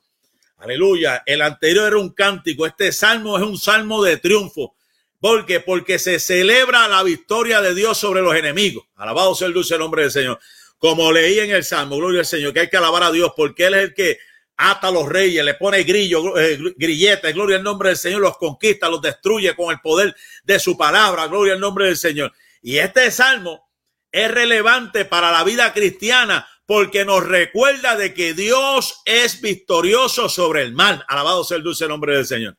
[0.58, 4.76] Aleluya, el anterior era un cántico, este salmo es un salmo de triunfo.
[5.20, 5.60] ¿Por qué?
[5.60, 8.86] Porque se celebra la victoria de Dios sobre los enemigos.
[8.95, 10.39] Alabado sea el dulce nombre del Señor.
[10.78, 13.68] Como leí en el Salmo, gloria al Señor, que hay que alabar a Dios porque
[13.68, 14.20] Él es el que
[14.58, 18.38] ata a los reyes, le pone grillo, eh, grilletes, gloria al nombre del Señor, los
[18.38, 22.32] conquista, los destruye con el poder de su palabra, gloria al nombre del Señor.
[22.62, 23.70] Y este salmo
[24.12, 30.62] es relevante para la vida cristiana porque nos recuerda de que Dios es victorioso sobre
[30.62, 31.04] el mal.
[31.08, 32.58] Alabado sea el dulce nombre del Señor.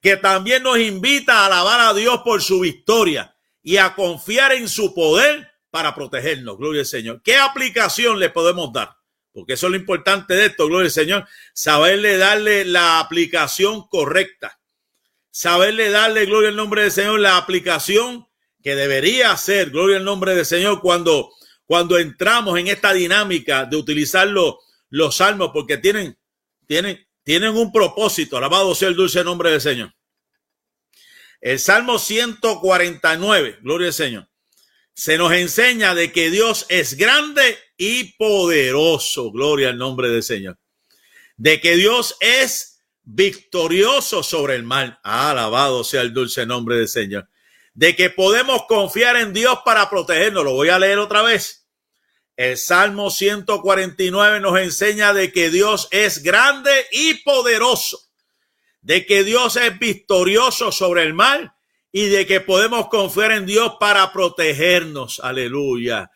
[0.00, 4.68] Que también nos invita a alabar a Dios por su victoria y a confiar en
[4.68, 6.58] su poder para protegernos.
[6.58, 7.22] Gloria al Señor.
[7.22, 8.96] ¿Qué aplicación le podemos dar?
[9.32, 14.60] Porque eso es lo importante de esto, gloria al Señor, saberle darle la aplicación correcta,
[15.30, 18.26] saberle darle, gloria al nombre del Señor, la aplicación
[18.62, 21.30] que debería hacer, gloria al nombre del Señor, cuando,
[21.64, 24.56] cuando entramos en esta dinámica de utilizar los,
[24.90, 26.18] los salmos, porque tienen,
[26.66, 29.92] tienen, tienen un propósito, alabado sea el dulce nombre del Señor.
[31.40, 34.28] El Salmo 149, gloria al Señor.
[34.94, 39.32] Se nos enseña de que Dios es grande y poderoso.
[39.32, 40.56] Gloria al nombre del Señor.
[41.36, 45.00] De que Dios es victorioso sobre el mal.
[45.02, 47.28] Alabado sea el dulce nombre del Señor.
[47.74, 50.44] De que podemos confiar en Dios para protegernos.
[50.44, 51.66] Lo voy a leer otra vez.
[52.36, 57.98] El Salmo 149 nos enseña de que Dios es grande y poderoso.
[58.80, 61.52] De que Dios es victorioso sobre el mal
[61.90, 65.18] y de que podemos confiar en Dios para protegernos.
[65.18, 66.11] Aleluya.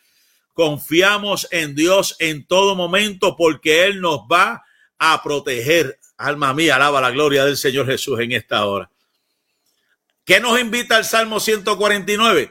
[0.57, 4.65] Confiamos en Dios en todo momento porque Él nos va
[4.99, 6.01] a proteger.
[6.17, 8.91] Alma mía, alaba la gloria del Señor Jesús en esta hora.
[10.25, 12.51] ¿Qué nos invita el Salmo 149?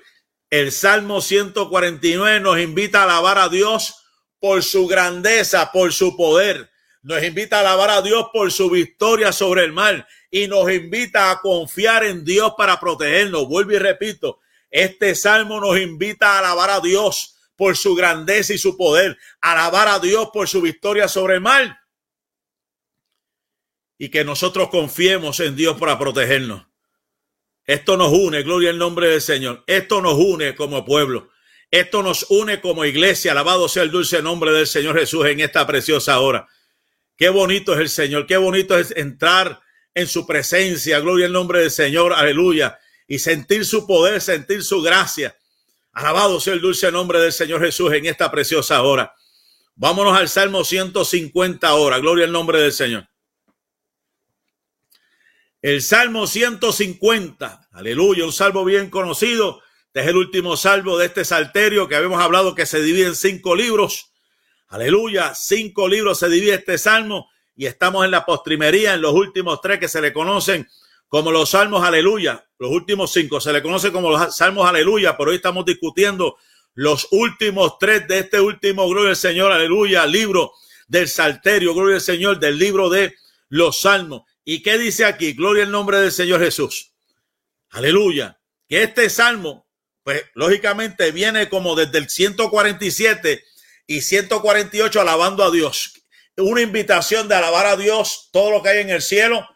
[0.52, 3.96] El Salmo 149 nos invita a alabar a Dios
[4.40, 6.70] por su grandeza, por su poder.
[7.02, 11.32] Nos invita a alabar a Dios por su victoria sobre el mal y nos invita
[11.32, 13.48] a confiar en Dios para protegernos.
[13.48, 18.58] Vuelvo y repito, este salmo nos invita a alabar a Dios por su grandeza y
[18.58, 21.80] su poder, alabar a Dios por su victoria sobre el mal
[23.98, 26.66] y que nosotros confiemos en Dios para protegernos.
[27.66, 29.64] Esto nos une, gloria al nombre del Señor.
[29.68, 31.32] Esto nos une como pueblo.
[31.72, 33.32] Esto nos une como iglesia.
[33.32, 36.48] Alabado sea el dulce nombre del Señor Jesús en esta preciosa hora.
[37.18, 38.28] Qué bonito es el Señor.
[38.28, 39.62] Qué bonito es entrar
[39.96, 41.00] en su presencia.
[41.00, 42.14] Gloria al nombre del Señor.
[42.14, 42.78] Aleluya.
[43.08, 45.36] Y sentir su poder, sentir su gracia.
[45.96, 49.16] Alabado sea el dulce nombre del Señor Jesús en esta preciosa hora.
[49.76, 52.00] Vámonos al Salmo 150 ahora.
[52.00, 53.08] Gloria al nombre del Señor.
[55.62, 59.62] El Salmo 150, aleluya, un salmo bien conocido.
[59.88, 63.16] Este es el último salmo de este salterio que habíamos hablado que se divide en
[63.16, 64.12] cinco libros.
[64.68, 69.62] Aleluya, cinco libros se divide este salmo y estamos en la postrimería, en los últimos
[69.62, 70.68] tres que se le conocen
[71.08, 72.45] como los salmos aleluya.
[72.58, 76.38] Los últimos cinco se le conocen como los salmos aleluya, pero hoy estamos discutiendo
[76.74, 80.54] los últimos tres de este último, gloria al Señor, aleluya, libro
[80.88, 83.16] del salterio, gloria al Señor, del libro de
[83.50, 84.24] los salmos.
[84.44, 85.34] ¿Y qué dice aquí?
[85.34, 86.94] Gloria al nombre del Señor Jesús.
[87.72, 88.40] Aleluya.
[88.68, 89.68] Que este salmo,
[90.04, 93.44] pues lógicamente viene como desde el 147
[93.88, 95.94] y 148 alabando a Dios.
[96.38, 99.48] Una invitación de alabar a Dios, todo lo que hay en el cielo,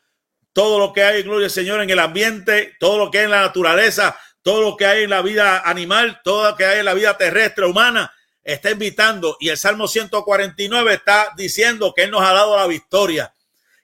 [0.60, 3.32] todo lo que hay, gloria al Señor, en el ambiente, todo lo que hay en
[3.32, 6.86] la naturaleza, todo lo que hay en la vida animal, todo lo que hay en
[6.86, 8.12] la vida terrestre, humana,
[8.44, 9.38] está invitando.
[9.40, 13.34] Y el Salmo 149 está diciendo que Él nos ha dado la victoria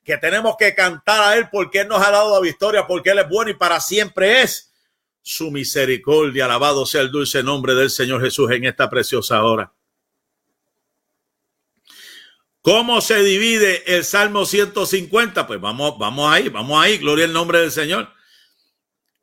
[0.04, 3.20] que tenemos que cantar a Él porque Él nos ha dado la victoria, porque Él
[3.20, 4.74] es bueno y para siempre es
[5.22, 6.44] su misericordia.
[6.44, 9.72] Alabado sea el dulce nombre del Señor Jesús en esta preciosa hora.
[12.66, 15.46] ¿Cómo se divide el Salmo 150?
[15.46, 18.12] Pues vamos, vamos ahí, vamos ahí, gloria al nombre del Señor.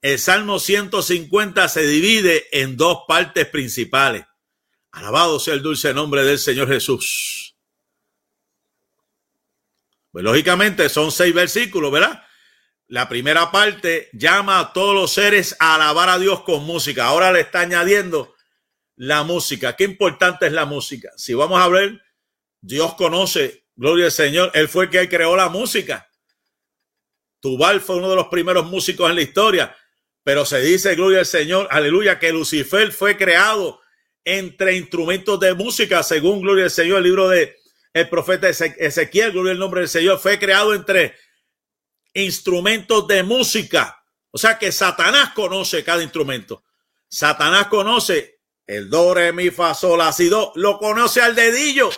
[0.00, 4.24] El Salmo 150 se divide en dos partes principales.
[4.92, 7.56] Alabado sea el dulce nombre del Señor Jesús.
[10.12, 12.22] Pues lógicamente son seis versículos, ¿verdad?
[12.86, 17.06] La primera parte llama a todos los seres a alabar a Dios con música.
[17.06, 18.36] Ahora le está añadiendo
[18.94, 19.74] la música.
[19.74, 21.10] Qué importante es la música.
[21.16, 22.00] Si vamos a ver,
[22.62, 26.08] Dios conoce, gloria al Señor, Él fue el que creó la música.
[27.40, 29.76] Tubal fue uno de los primeros músicos en la historia,
[30.22, 33.80] pero se dice, gloria al Señor, aleluya, que Lucifer fue creado
[34.24, 37.56] entre instrumentos de música, según gloria al Señor, el libro de
[37.92, 41.16] el profeta Ezequiel, gloria el nombre del Señor, fue creado entre
[42.14, 44.02] instrumentos de música.
[44.30, 46.64] O sea que Satanás conoce cada instrumento.
[47.08, 50.52] Satanás conoce el do, re, mi, fa, sol, la, si, do.
[50.54, 51.90] Lo conoce al dedillo.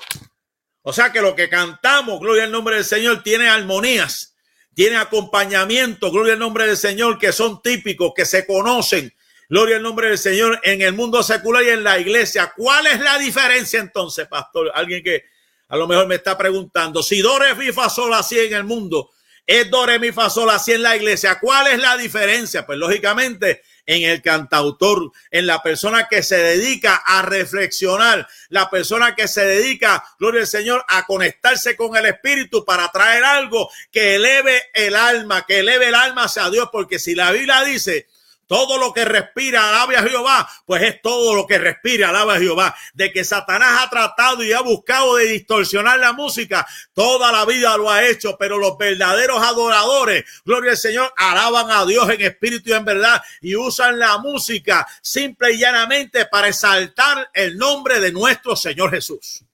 [0.87, 4.37] O sea que lo que cantamos, gloria al nombre del Señor, tiene armonías,
[4.75, 9.11] tiene acompañamiento, gloria al nombre del Señor, que son típicos, que se conocen.
[9.49, 12.53] Gloria al nombre del Señor en el mundo secular y en la iglesia.
[12.55, 14.71] ¿Cuál es la diferencia entonces, pastor?
[14.75, 15.25] Alguien que
[15.69, 18.65] a lo mejor me está preguntando si do, re, mi, fa, sol, así en el
[18.65, 19.11] mundo
[19.47, 21.39] es do, re, mi, fa, sol, así en la iglesia.
[21.41, 22.67] ¿Cuál es la diferencia?
[22.67, 29.15] Pues lógicamente en el cantautor, en la persona que se dedica a reflexionar, la persona
[29.15, 34.17] que se dedica, gloria al Señor, a conectarse con el Espíritu para traer algo que
[34.17, 38.07] eleve el alma, que eleve el alma hacia Dios, porque si la Biblia dice
[38.47, 42.39] todo lo que respira, alaba a Jehová, pues es todo lo que respira, alaba a
[42.39, 42.75] Jehová.
[42.95, 47.77] De que Satanás ha tratado y ha buscado de distorsionar la música, toda la vida
[47.77, 52.71] lo ha hecho, pero los verdaderos adoradores, gloria al Señor, alaban a Dios en espíritu
[52.71, 58.13] y en verdad y usan la música simple y llanamente para exaltar el nombre de
[58.13, 59.45] nuestro Señor Jesús.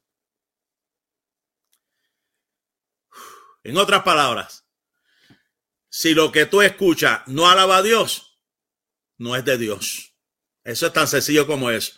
[3.63, 4.65] En otras palabras,
[5.89, 8.30] si lo que tú escuchas no alaba a Dios,
[9.21, 10.15] no es de Dios.
[10.65, 11.93] Eso es tan sencillo como eso.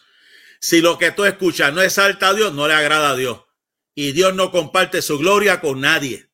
[0.60, 3.42] Si lo que tú escuchas no exalta a Dios, no le agrada a Dios.
[3.94, 6.30] Y Dios no comparte su gloria con nadie.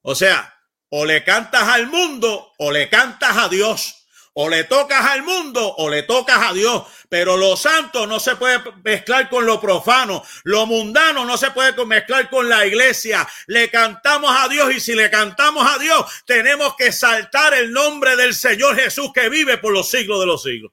[0.00, 0.58] O sea,
[0.88, 4.06] o le cantas al mundo o le cantas a Dios.
[4.32, 6.84] O le tocas al mundo o le tocas a Dios.
[7.14, 10.24] Pero lo santo no se puede mezclar con lo profano.
[10.42, 13.24] Lo mundano no se puede mezclar con la iglesia.
[13.46, 18.16] Le cantamos a Dios y si le cantamos a Dios, tenemos que saltar el nombre
[18.16, 20.72] del Señor Jesús que vive por los siglos de los siglos.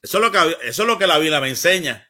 [0.00, 2.05] Eso es lo que, eso es lo que la Biblia me enseña.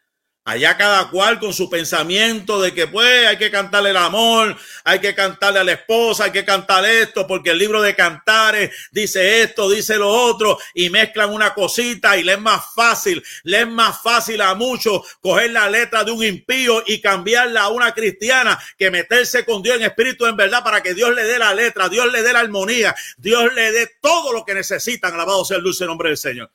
[0.47, 5.01] Allá cada cual con su pensamiento de que pues hay que cantarle el amor, hay
[5.01, 9.42] que cantarle a la esposa, hay que cantar esto, porque el libro de cantares dice
[9.42, 13.66] esto, dice lo otro, y mezclan una cosita y le es más fácil, le es
[13.66, 18.57] más fácil a muchos coger la letra de un impío y cambiarla a una cristiana
[18.78, 21.88] que meterse con Dios en espíritu en verdad para que Dios le dé la letra,
[21.88, 25.12] Dios le dé la armonía, Dios le dé todo lo que necesitan.
[25.12, 26.53] Alabado sea el dulce nombre del Señor.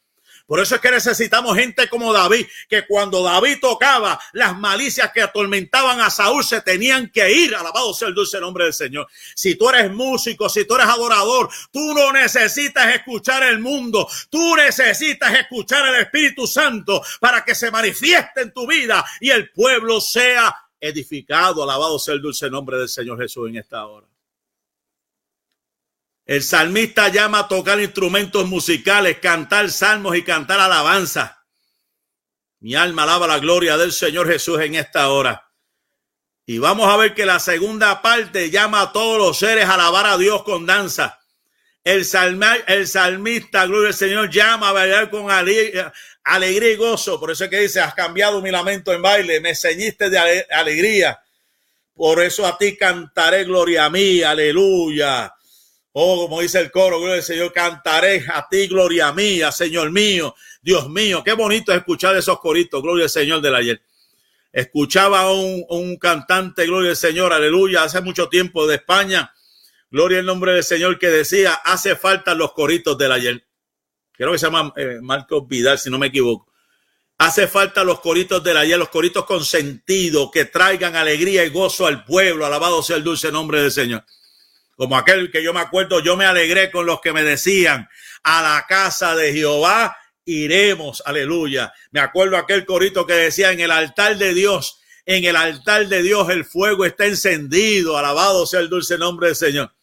[0.51, 5.21] Por eso es que necesitamos gente como David, que cuando David tocaba, las malicias que
[5.21, 7.55] atormentaban a Saúl se tenían que ir.
[7.55, 9.07] Alabado sea el dulce nombre del Señor.
[9.33, 14.57] Si tú eres músico, si tú eres adorador, tú no necesitas escuchar el mundo, tú
[14.57, 20.01] necesitas escuchar el Espíritu Santo para que se manifieste en tu vida y el pueblo
[20.01, 21.63] sea edificado.
[21.63, 24.10] Alabado sea el dulce nombre del Señor Jesús en esta hora.
[26.25, 31.45] El salmista llama a tocar instrumentos musicales, cantar salmos y cantar alabanza.
[32.59, 35.51] Mi alma alaba la gloria del Señor Jesús en esta hora.
[36.45, 40.05] Y vamos a ver que la segunda parte llama a todos los seres a alabar
[40.05, 41.19] a Dios con danza.
[41.83, 42.07] El,
[42.67, 45.91] el salmista, gloria al Señor, llama a bailar con alegría,
[46.71, 47.19] y gozo.
[47.19, 51.19] Por eso es que dice, has cambiado mi lamento en baile, me ceñiste de alegría.
[51.95, 55.33] Por eso a ti cantaré gloria a mí, aleluya.
[55.93, 60.35] Oh, como dice el coro, gloria al Señor, cantaré a ti, gloria mía, Señor mío,
[60.61, 61.21] Dios mío.
[61.23, 63.81] Qué bonito es escuchar esos coritos, gloria al Señor del ayer.
[64.53, 69.33] Escuchaba a un, un, cantante, gloria al Señor, aleluya, hace mucho tiempo de España,
[69.89, 73.45] gloria al nombre del Señor, que decía, hace falta los coritos del ayer.
[74.13, 76.53] Creo que se llama eh, Marcos Vidal, si no me equivoco.
[77.17, 81.85] Hace falta los coritos del ayer, los coritos con sentido, que traigan alegría y gozo
[81.85, 82.45] al pueblo.
[82.45, 84.05] Alabado sea el dulce nombre del Señor
[84.75, 87.87] como aquel que yo me acuerdo, yo me alegré con los que me decían,
[88.23, 91.73] a la casa de Jehová iremos, aleluya.
[91.91, 96.01] Me acuerdo aquel corito que decía, en el altar de Dios, en el altar de
[96.01, 99.73] Dios el fuego está encendido, alabado sea el dulce nombre del Señor.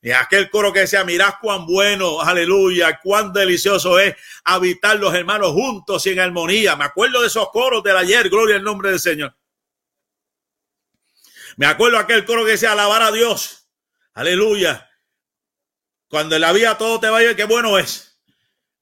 [0.00, 4.14] Y aquel coro que decía, mirad cuán bueno, aleluya, cuán delicioso es
[4.44, 6.76] habitar los hermanos juntos y en armonía.
[6.76, 9.34] Me acuerdo de esos coros del ayer, gloria al nombre del Señor.
[11.56, 13.57] Me acuerdo aquel coro que decía, alabar a Dios
[14.18, 14.90] Aleluya.
[16.08, 18.20] Cuando en la vida todo te vaya, qué bueno es.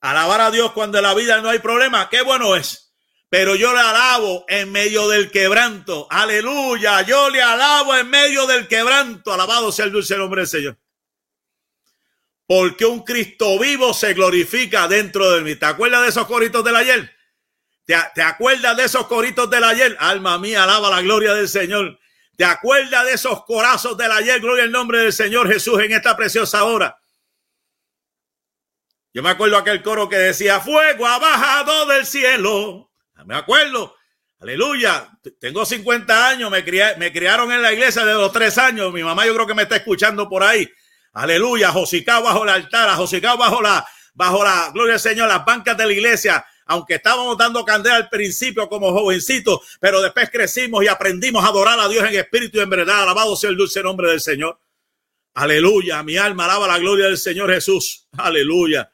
[0.01, 2.95] Alabar a Dios cuando en la vida no hay problema, qué bueno es.
[3.29, 6.07] Pero yo le alabo en medio del quebranto.
[6.09, 7.03] Aleluya.
[7.03, 9.31] Yo le alabo en medio del quebranto.
[9.31, 10.79] Alabado sea el dulce nombre del Señor.
[12.47, 15.55] Porque un Cristo vivo se glorifica dentro de mí.
[15.57, 17.15] ¿Te acuerdas de esos coritos del ayer?
[17.85, 19.99] ¿Te, ¿Te, acuerdas de esos coritos del ayer?
[20.01, 21.99] Alma mía, alaba la gloria del Señor.
[22.37, 24.41] ¿Te acuerdas de esos corazos del ayer?
[24.41, 26.99] Gloria al nombre del Señor Jesús en esta preciosa hora.
[29.13, 32.91] Yo me acuerdo aquel coro que decía, fuego ha bajado del cielo.
[33.25, 33.97] Me acuerdo.
[34.41, 35.19] Aleluya.
[35.41, 36.63] Tengo 50 años, me,
[36.99, 38.93] me criaron en la iglesia de los tres años.
[38.93, 40.71] Mi mamá yo creo que me está escuchando por ahí.
[41.15, 41.71] Aleluya.
[41.71, 45.87] Josicao bajo el altar, Josicao bajo la, bajo la, gloria al Señor, las bancas de
[45.87, 51.45] la iglesia aunque estábamos dando candela al principio como jovencitos, pero después crecimos y aprendimos
[51.45, 53.05] a adorar a Dios en espíritu y en verdad.
[53.05, 54.59] Alabado sea el dulce nombre del Señor.
[55.35, 56.03] Aleluya.
[56.03, 58.09] Mi alma alaba la gloria del Señor Jesús.
[58.17, 58.91] Aleluya.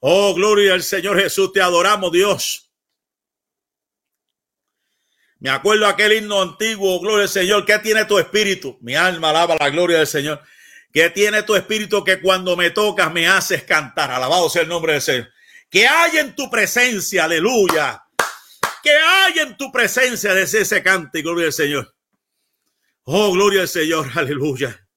[0.00, 1.52] Oh, gloria al Señor Jesús.
[1.52, 2.70] Te adoramos, Dios.
[5.38, 7.66] Me acuerdo aquel himno antiguo, gloria al Señor.
[7.66, 8.78] ¿Qué tiene tu espíritu?
[8.80, 10.40] Mi alma alaba la gloria del Señor.
[10.90, 14.10] ¿Qué tiene tu espíritu que cuando me tocas me haces cantar?
[14.10, 15.35] Alabado sea el nombre del Señor
[15.70, 18.02] que hay en tu presencia, aleluya.
[18.82, 21.94] Que hay en tu presencia de ese cante, gloria al Señor.
[23.02, 24.88] Oh, gloria al Señor, aleluya.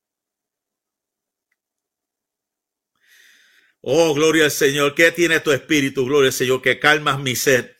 [3.81, 4.93] Oh, gloria al Señor.
[4.93, 6.61] ¿Qué tiene tu espíritu, gloria al Señor?
[6.61, 7.75] Que calmas mi sed.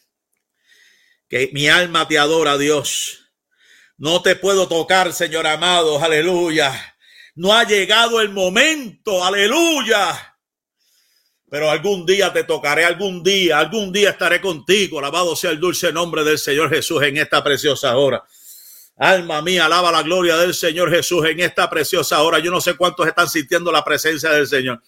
[1.27, 3.31] Que mi alma te adora, Dios.
[3.97, 6.95] No te puedo tocar, Señor amado, aleluya.
[7.35, 10.28] No ha llegado el momento, aleluya
[11.49, 14.99] pero algún día te tocaré, algún día, algún día estaré contigo.
[14.99, 18.23] Alabado sea el dulce nombre del Señor Jesús en esta preciosa hora.
[18.97, 22.39] Alma mía, alaba la gloria del Señor Jesús en esta preciosa hora.
[22.39, 24.81] Yo no sé cuántos están sintiendo la presencia del Señor.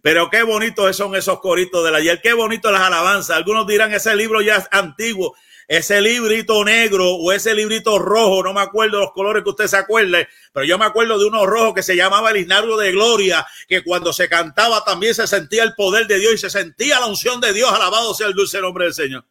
[0.00, 3.36] Pero qué bonitos son esos coritos del ayer, qué bonito las alabanzas.
[3.36, 5.36] Algunos dirán ese libro ya es antiguo
[5.72, 9.78] ese librito negro o ese librito rojo, no me acuerdo los colores que usted se
[9.78, 13.46] acuerde, pero yo me acuerdo de uno rojo que se llamaba el Isnardo de Gloria,
[13.66, 17.06] que cuando se cantaba también se sentía el poder de Dios y se sentía la
[17.06, 19.24] unción de Dios, alabado sea el dulce nombre del Señor.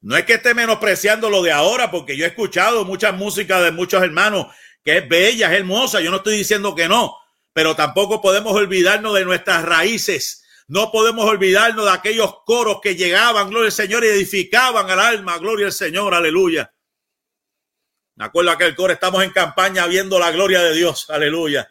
[0.00, 3.70] No es que esté menospreciando lo de ahora, porque yo he escuchado mucha música de
[3.70, 4.46] muchos hermanos
[4.82, 7.18] que es bella, es hermosa, yo no estoy diciendo que no,
[7.52, 10.39] pero tampoco podemos olvidarnos de nuestras raíces
[10.70, 15.36] No podemos olvidarnos de aquellos coros que llegaban, gloria al Señor, y edificaban al alma,
[15.38, 16.72] gloria al Señor, aleluya.
[18.14, 21.68] Me acuerdo aquel coro, estamos en campaña viendo la gloria de Dios, aleluya.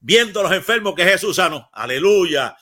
[0.00, 2.54] Viendo los enfermos que Jesús sanó, aleluya.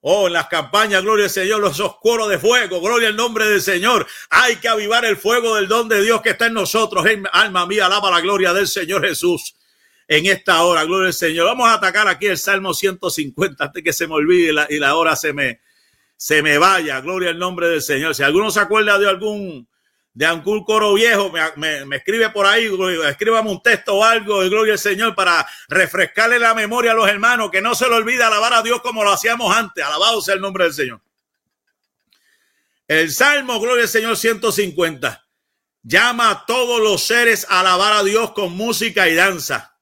[0.00, 3.60] Oh, en las campañas, gloria al Señor, los coros de fuego, gloria al nombre del
[3.60, 4.06] Señor.
[4.30, 7.04] Hay que avivar el fuego del don de Dios que está en nosotros.
[7.32, 9.57] alma mía, alaba la gloria del Señor Jesús
[10.08, 11.46] en esta hora, gloria al Señor.
[11.46, 15.14] Vamos a atacar aquí el Salmo 150 antes que se me olvide y la, hora
[15.14, 15.60] se me,
[16.16, 17.00] se me vaya.
[17.02, 18.14] Gloria al nombre del Señor.
[18.14, 19.68] Si alguno se acuerda de algún
[20.14, 22.68] de algún coro viejo, me, me, escribe por ahí,
[23.06, 27.08] escríbame un texto o algo de gloria al Señor para refrescarle la memoria a los
[27.08, 29.84] hermanos, que no se le olvide alabar a Dios como lo hacíamos antes.
[29.84, 31.00] Alabado sea el nombre del Señor.
[32.88, 35.24] El Salmo, gloria al Señor 150,
[35.82, 39.77] llama a todos los seres a alabar a Dios con música y danza.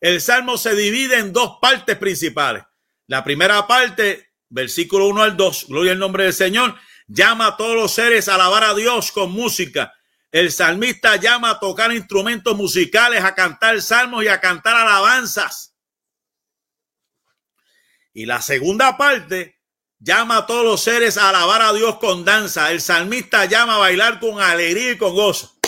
[0.00, 2.64] El salmo se divide en dos partes principales.
[3.06, 6.76] La primera parte, versículo 1 al 2, gloria al nombre del Señor,
[7.06, 9.92] llama a todos los seres a alabar a Dios con música.
[10.32, 15.74] El salmista llama a tocar instrumentos musicales, a cantar salmos y a cantar alabanzas.
[18.12, 19.60] Y la segunda parte
[19.98, 22.70] llama a todos los seres a alabar a Dios con danza.
[22.70, 25.58] El salmista llama a bailar con alegría y con gozo.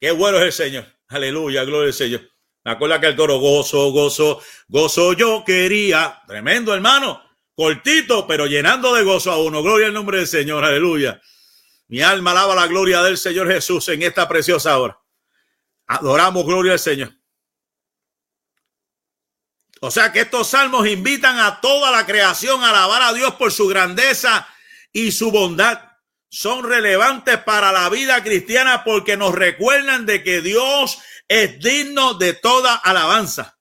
[0.00, 0.91] Qué bueno es el Señor.
[1.12, 2.22] Aleluya, gloria al Señor.
[2.64, 6.22] Me acuerdo que el coro gozo, gozo, gozo yo quería.
[6.26, 7.22] Tremendo, hermano.
[7.54, 9.62] Cortito, pero llenando de gozo a uno.
[9.62, 10.64] Gloria al nombre del Señor.
[10.64, 11.20] Aleluya.
[11.88, 14.98] Mi alma alaba la gloria del Señor Jesús en esta preciosa hora.
[15.86, 17.12] Adoramos gloria al Señor.
[19.80, 23.50] O sea que estos salmos invitan a toda la creación a alabar a Dios por
[23.50, 24.46] su grandeza
[24.92, 25.91] y su bondad
[26.32, 32.32] son relevantes para la vida cristiana porque nos recuerdan de que Dios es digno de
[32.32, 33.58] toda alabanza.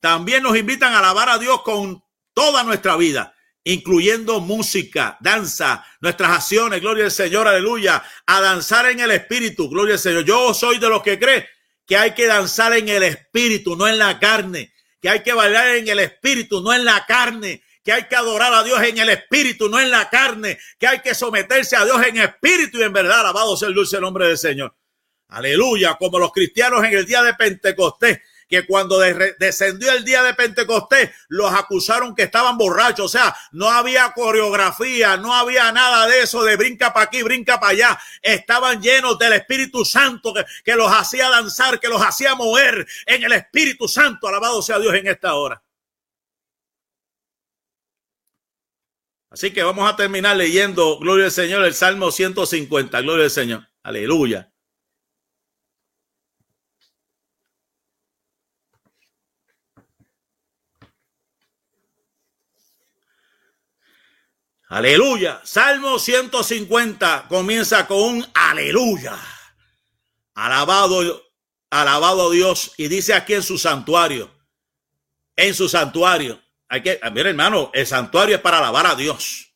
[0.00, 6.30] También nos invitan a alabar a Dios con toda nuestra vida, incluyendo música, danza, nuestras
[6.30, 10.24] acciones, gloria al Señor, aleluya, a danzar en el espíritu, gloria al Señor.
[10.24, 11.48] Yo soy de los que cree
[11.84, 15.74] que hay que danzar en el espíritu, no en la carne, que hay que bailar
[15.74, 19.08] en el espíritu, no en la carne, que hay que adorar a Dios en el
[19.10, 22.92] espíritu, no en la carne, que hay que someterse a Dios en espíritu y en
[22.92, 23.20] verdad.
[23.20, 24.74] Alabado sea el dulce nombre del Señor.
[25.28, 28.98] Aleluya, como los cristianos en el día de Pentecostés, que cuando
[29.38, 33.06] descendió el día de Pentecostés, los acusaron que estaban borrachos.
[33.06, 37.60] O sea, no había coreografía, no había nada de eso de brinca para aquí, brinca
[37.60, 38.00] para allá.
[38.20, 43.22] Estaban llenos del Espíritu Santo que, que los hacía danzar, que los hacía mover en
[43.22, 44.26] el Espíritu Santo.
[44.26, 45.62] Alabado sea Dios en esta hora.
[49.36, 53.68] Así que vamos a terminar leyendo, gloria al Señor, el Salmo 150, gloria al Señor.
[53.82, 54.50] Aleluya.
[64.68, 65.42] Aleluya.
[65.44, 69.18] Salmo 150 comienza con un aleluya.
[70.32, 71.22] Alabado,
[71.68, 72.72] alabado Dios.
[72.78, 74.30] Y dice aquí en su santuario,
[75.36, 76.40] en su santuario.
[76.68, 79.52] Hay que, mira hermano, el santuario es para alabar a Dios.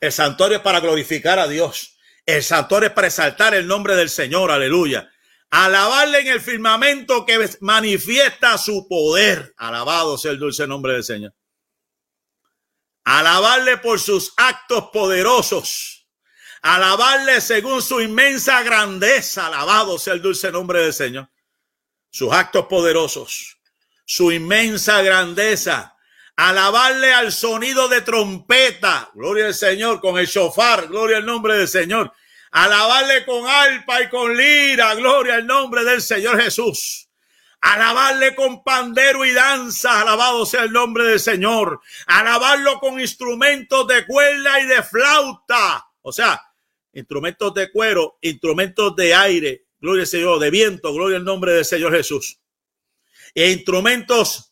[0.00, 1.96] El santuario es para glorificar a Dios.
[2.26, 5.10] El santuario es para exaltar el nombre del Señor, aleluya.
[5.50, 9.52] Alabarle en el firmamento que manifiesta su poder.
[9.56, 11.34] Alabado sea el dulce nombre del Señor.
[13.04, 16.08] Alabarle por sus actos poderosos.
[16.62, 19.46] Alabarle según su inmensa grandeza.
[19.46, 21.28] Alabado sea el dulce nombre del Señor.
[22.10, 23.58] Sus actos poderosos.
[24.04, 25.96] Su inmensa grandeza
[26.40, 31.68] alabarle al sonido de trompeta, gloria al Señor, con el shofar, gloria al nombre del
[31.68, 32.14] Señor,
[32.50, 37.08] alabarle con alpa y con lira, gloria al nombre del Señor Jesús.
[37.60, 41.82] Alabarle con pandero y danza, alabado sea el nombre del Señor.
[42.06, 45.86] Alabarlo con instrumentos de cuerda y de flauta.
[46.00, 46.40] O sea,
[46.94, 51.66] instrumentos de cuero, instrumentos de aire, gloria al Señor, de viento, gloria al nombre del
[51.66, 52.38] Señor Jesús.
[53.34, 54.49] E instrumentos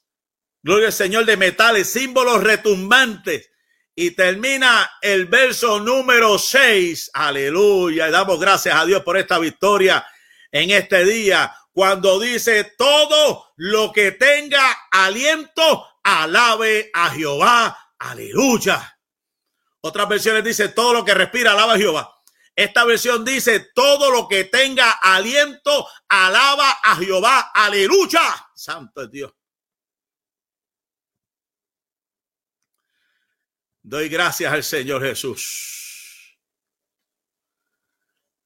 [0.63, 3.51] Gloria al Señor de metales, símbolos retumbantes.
[3.95, 7.11] Y termina el verso número 6.
[7.15, 8.09] Aleluya.
[8.09, 10.07] Y damos gracias a Dios por esta victoria
[10.53, 11.53] en este día.
[11.73, 17.77] Cuando dice todo lo que tenga aliento, alabe a Jehová.
[17.99, 18.99] Aleluya.
[19.81, 22.15] Otras versiones dice todo lo que respira, alaba a Jehová.
[22.55, 27.53] Esta versión dice todo lo que tenga aliento, alaba a Jehová.
[27.55, 28.23] Aleluya.
[28.55, 29.38] Santo es Dios.
[33.89, 36.37] Doy gracias al Señor Jesús.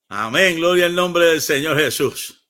[0.09, 0.55] Amén.
[0.55, 2.47] Gloria al nombre del Señor Jesús.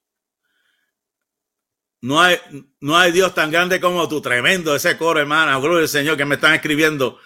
[2.03, 2.39] No hay,
[2.81, 4.21] no hay Dios tan grande como tú.
[4.21, 5.59] Tremendo ese coro, hermana.
[5.59, 7.19] Gloria al Señor que me están escribiendo.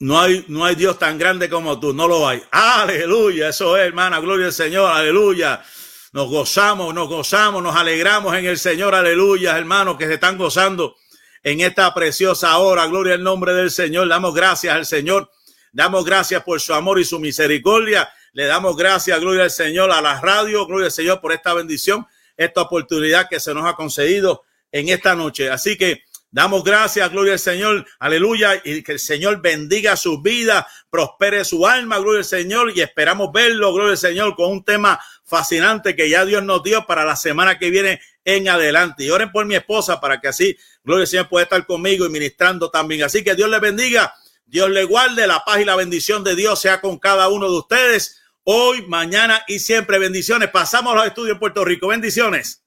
[0.00, 1.94] No hay, no hay Dios tan grande como tú.
[1.94, 2.42] No lo hay.
[2.50, 3.50] Aleluya.
[3.50, 4.18] Eso es, hermana.
[4.18, 4.90] Gloria al Señor.
[4.90, 5.64] Aleluya.
[6.12, 8.96] Nos gozamos, nos gozamos, nos alegramos en el Señor.
[8.96, 10.96] Aleluya, hermanos que se están gozando
[11.42, 12.86] en esta preciosa hora.
[12.86, 14.08] Gloria al nombre del Señor.
[14.08, 15.30] Damos gracias al Señor.
[15.72, 18.08] Damos gracias por su amor y su misericordia.
[18.34, 22.06] Le damos gracias, gloria al Señor, a la radio, gloria al Señor por esta bendición,
[22.34, 25.50] esta oportunidad que se nos ha concedido en esta noche.
[25.50, 30.66] Así que damos gracias, gloria al Señor, aleluya, y que el Señor bendiga su vida,
[30.88, 34.98] prospere su alma, gloria al Señor, y esperamos verlo, gloria al Señor, con un tema
[35.24, 39.04] fascinante que ya Dios nos dio para la semana que viene en adelante.
[39.04, 42.10] Y oren por mi esposa para que así, gloria al Señor, pueda estar conmigo y
[42.10, 43.02] ministrando también.
[43.02, 44.14] Así que Dios le bendiga,
[44.46, 47.58] Dios le guarde, la paz y la bendición de Dios sea con cada uno de
[47.58, 49.98] ustedes hoy, mañana y siempre.
[49.98, 50.50] Bendiciones.
[50.50, 51.88] Pasamos a los estudios en Puerto Rico.
[51.88, 52.62] Bendiciones.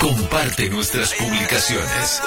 [0.00, 2.22] Comparte nuestras publicaciones.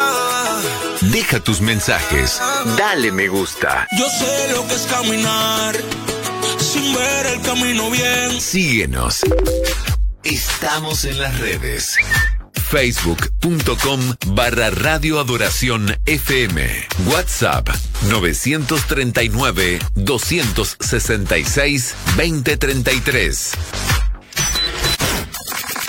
[1.11, 2.39] Deja tus mensajes.
[2.77, 3.87] Dale me gusta.
[3.97, 5.75] Yo sé lo que es caminar
[6.59, 8.39] sin ver el camino bien.
[8.39, 9.21] Síguenos.
[10.23, 11.95] Estamos en las redes.
[12.53, 16.87] Facebook.com barra Radio Adoración FM.
[17.07, 17.67] WhatsApp
[18.09, 23.51] 939 266 2033.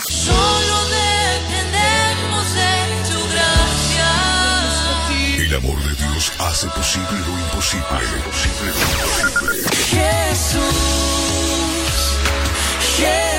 [0.09, 4.09] Solo dependemos de tu gracia.
[5.45, 7.85] El amor de Dios hace posible lo imposible.
[7.91, 8.81] Hace posible lo
[9.29, 9.69] imposible.
[9.91, 10.63] Jesús.
[12.97, 13.32] Jesús.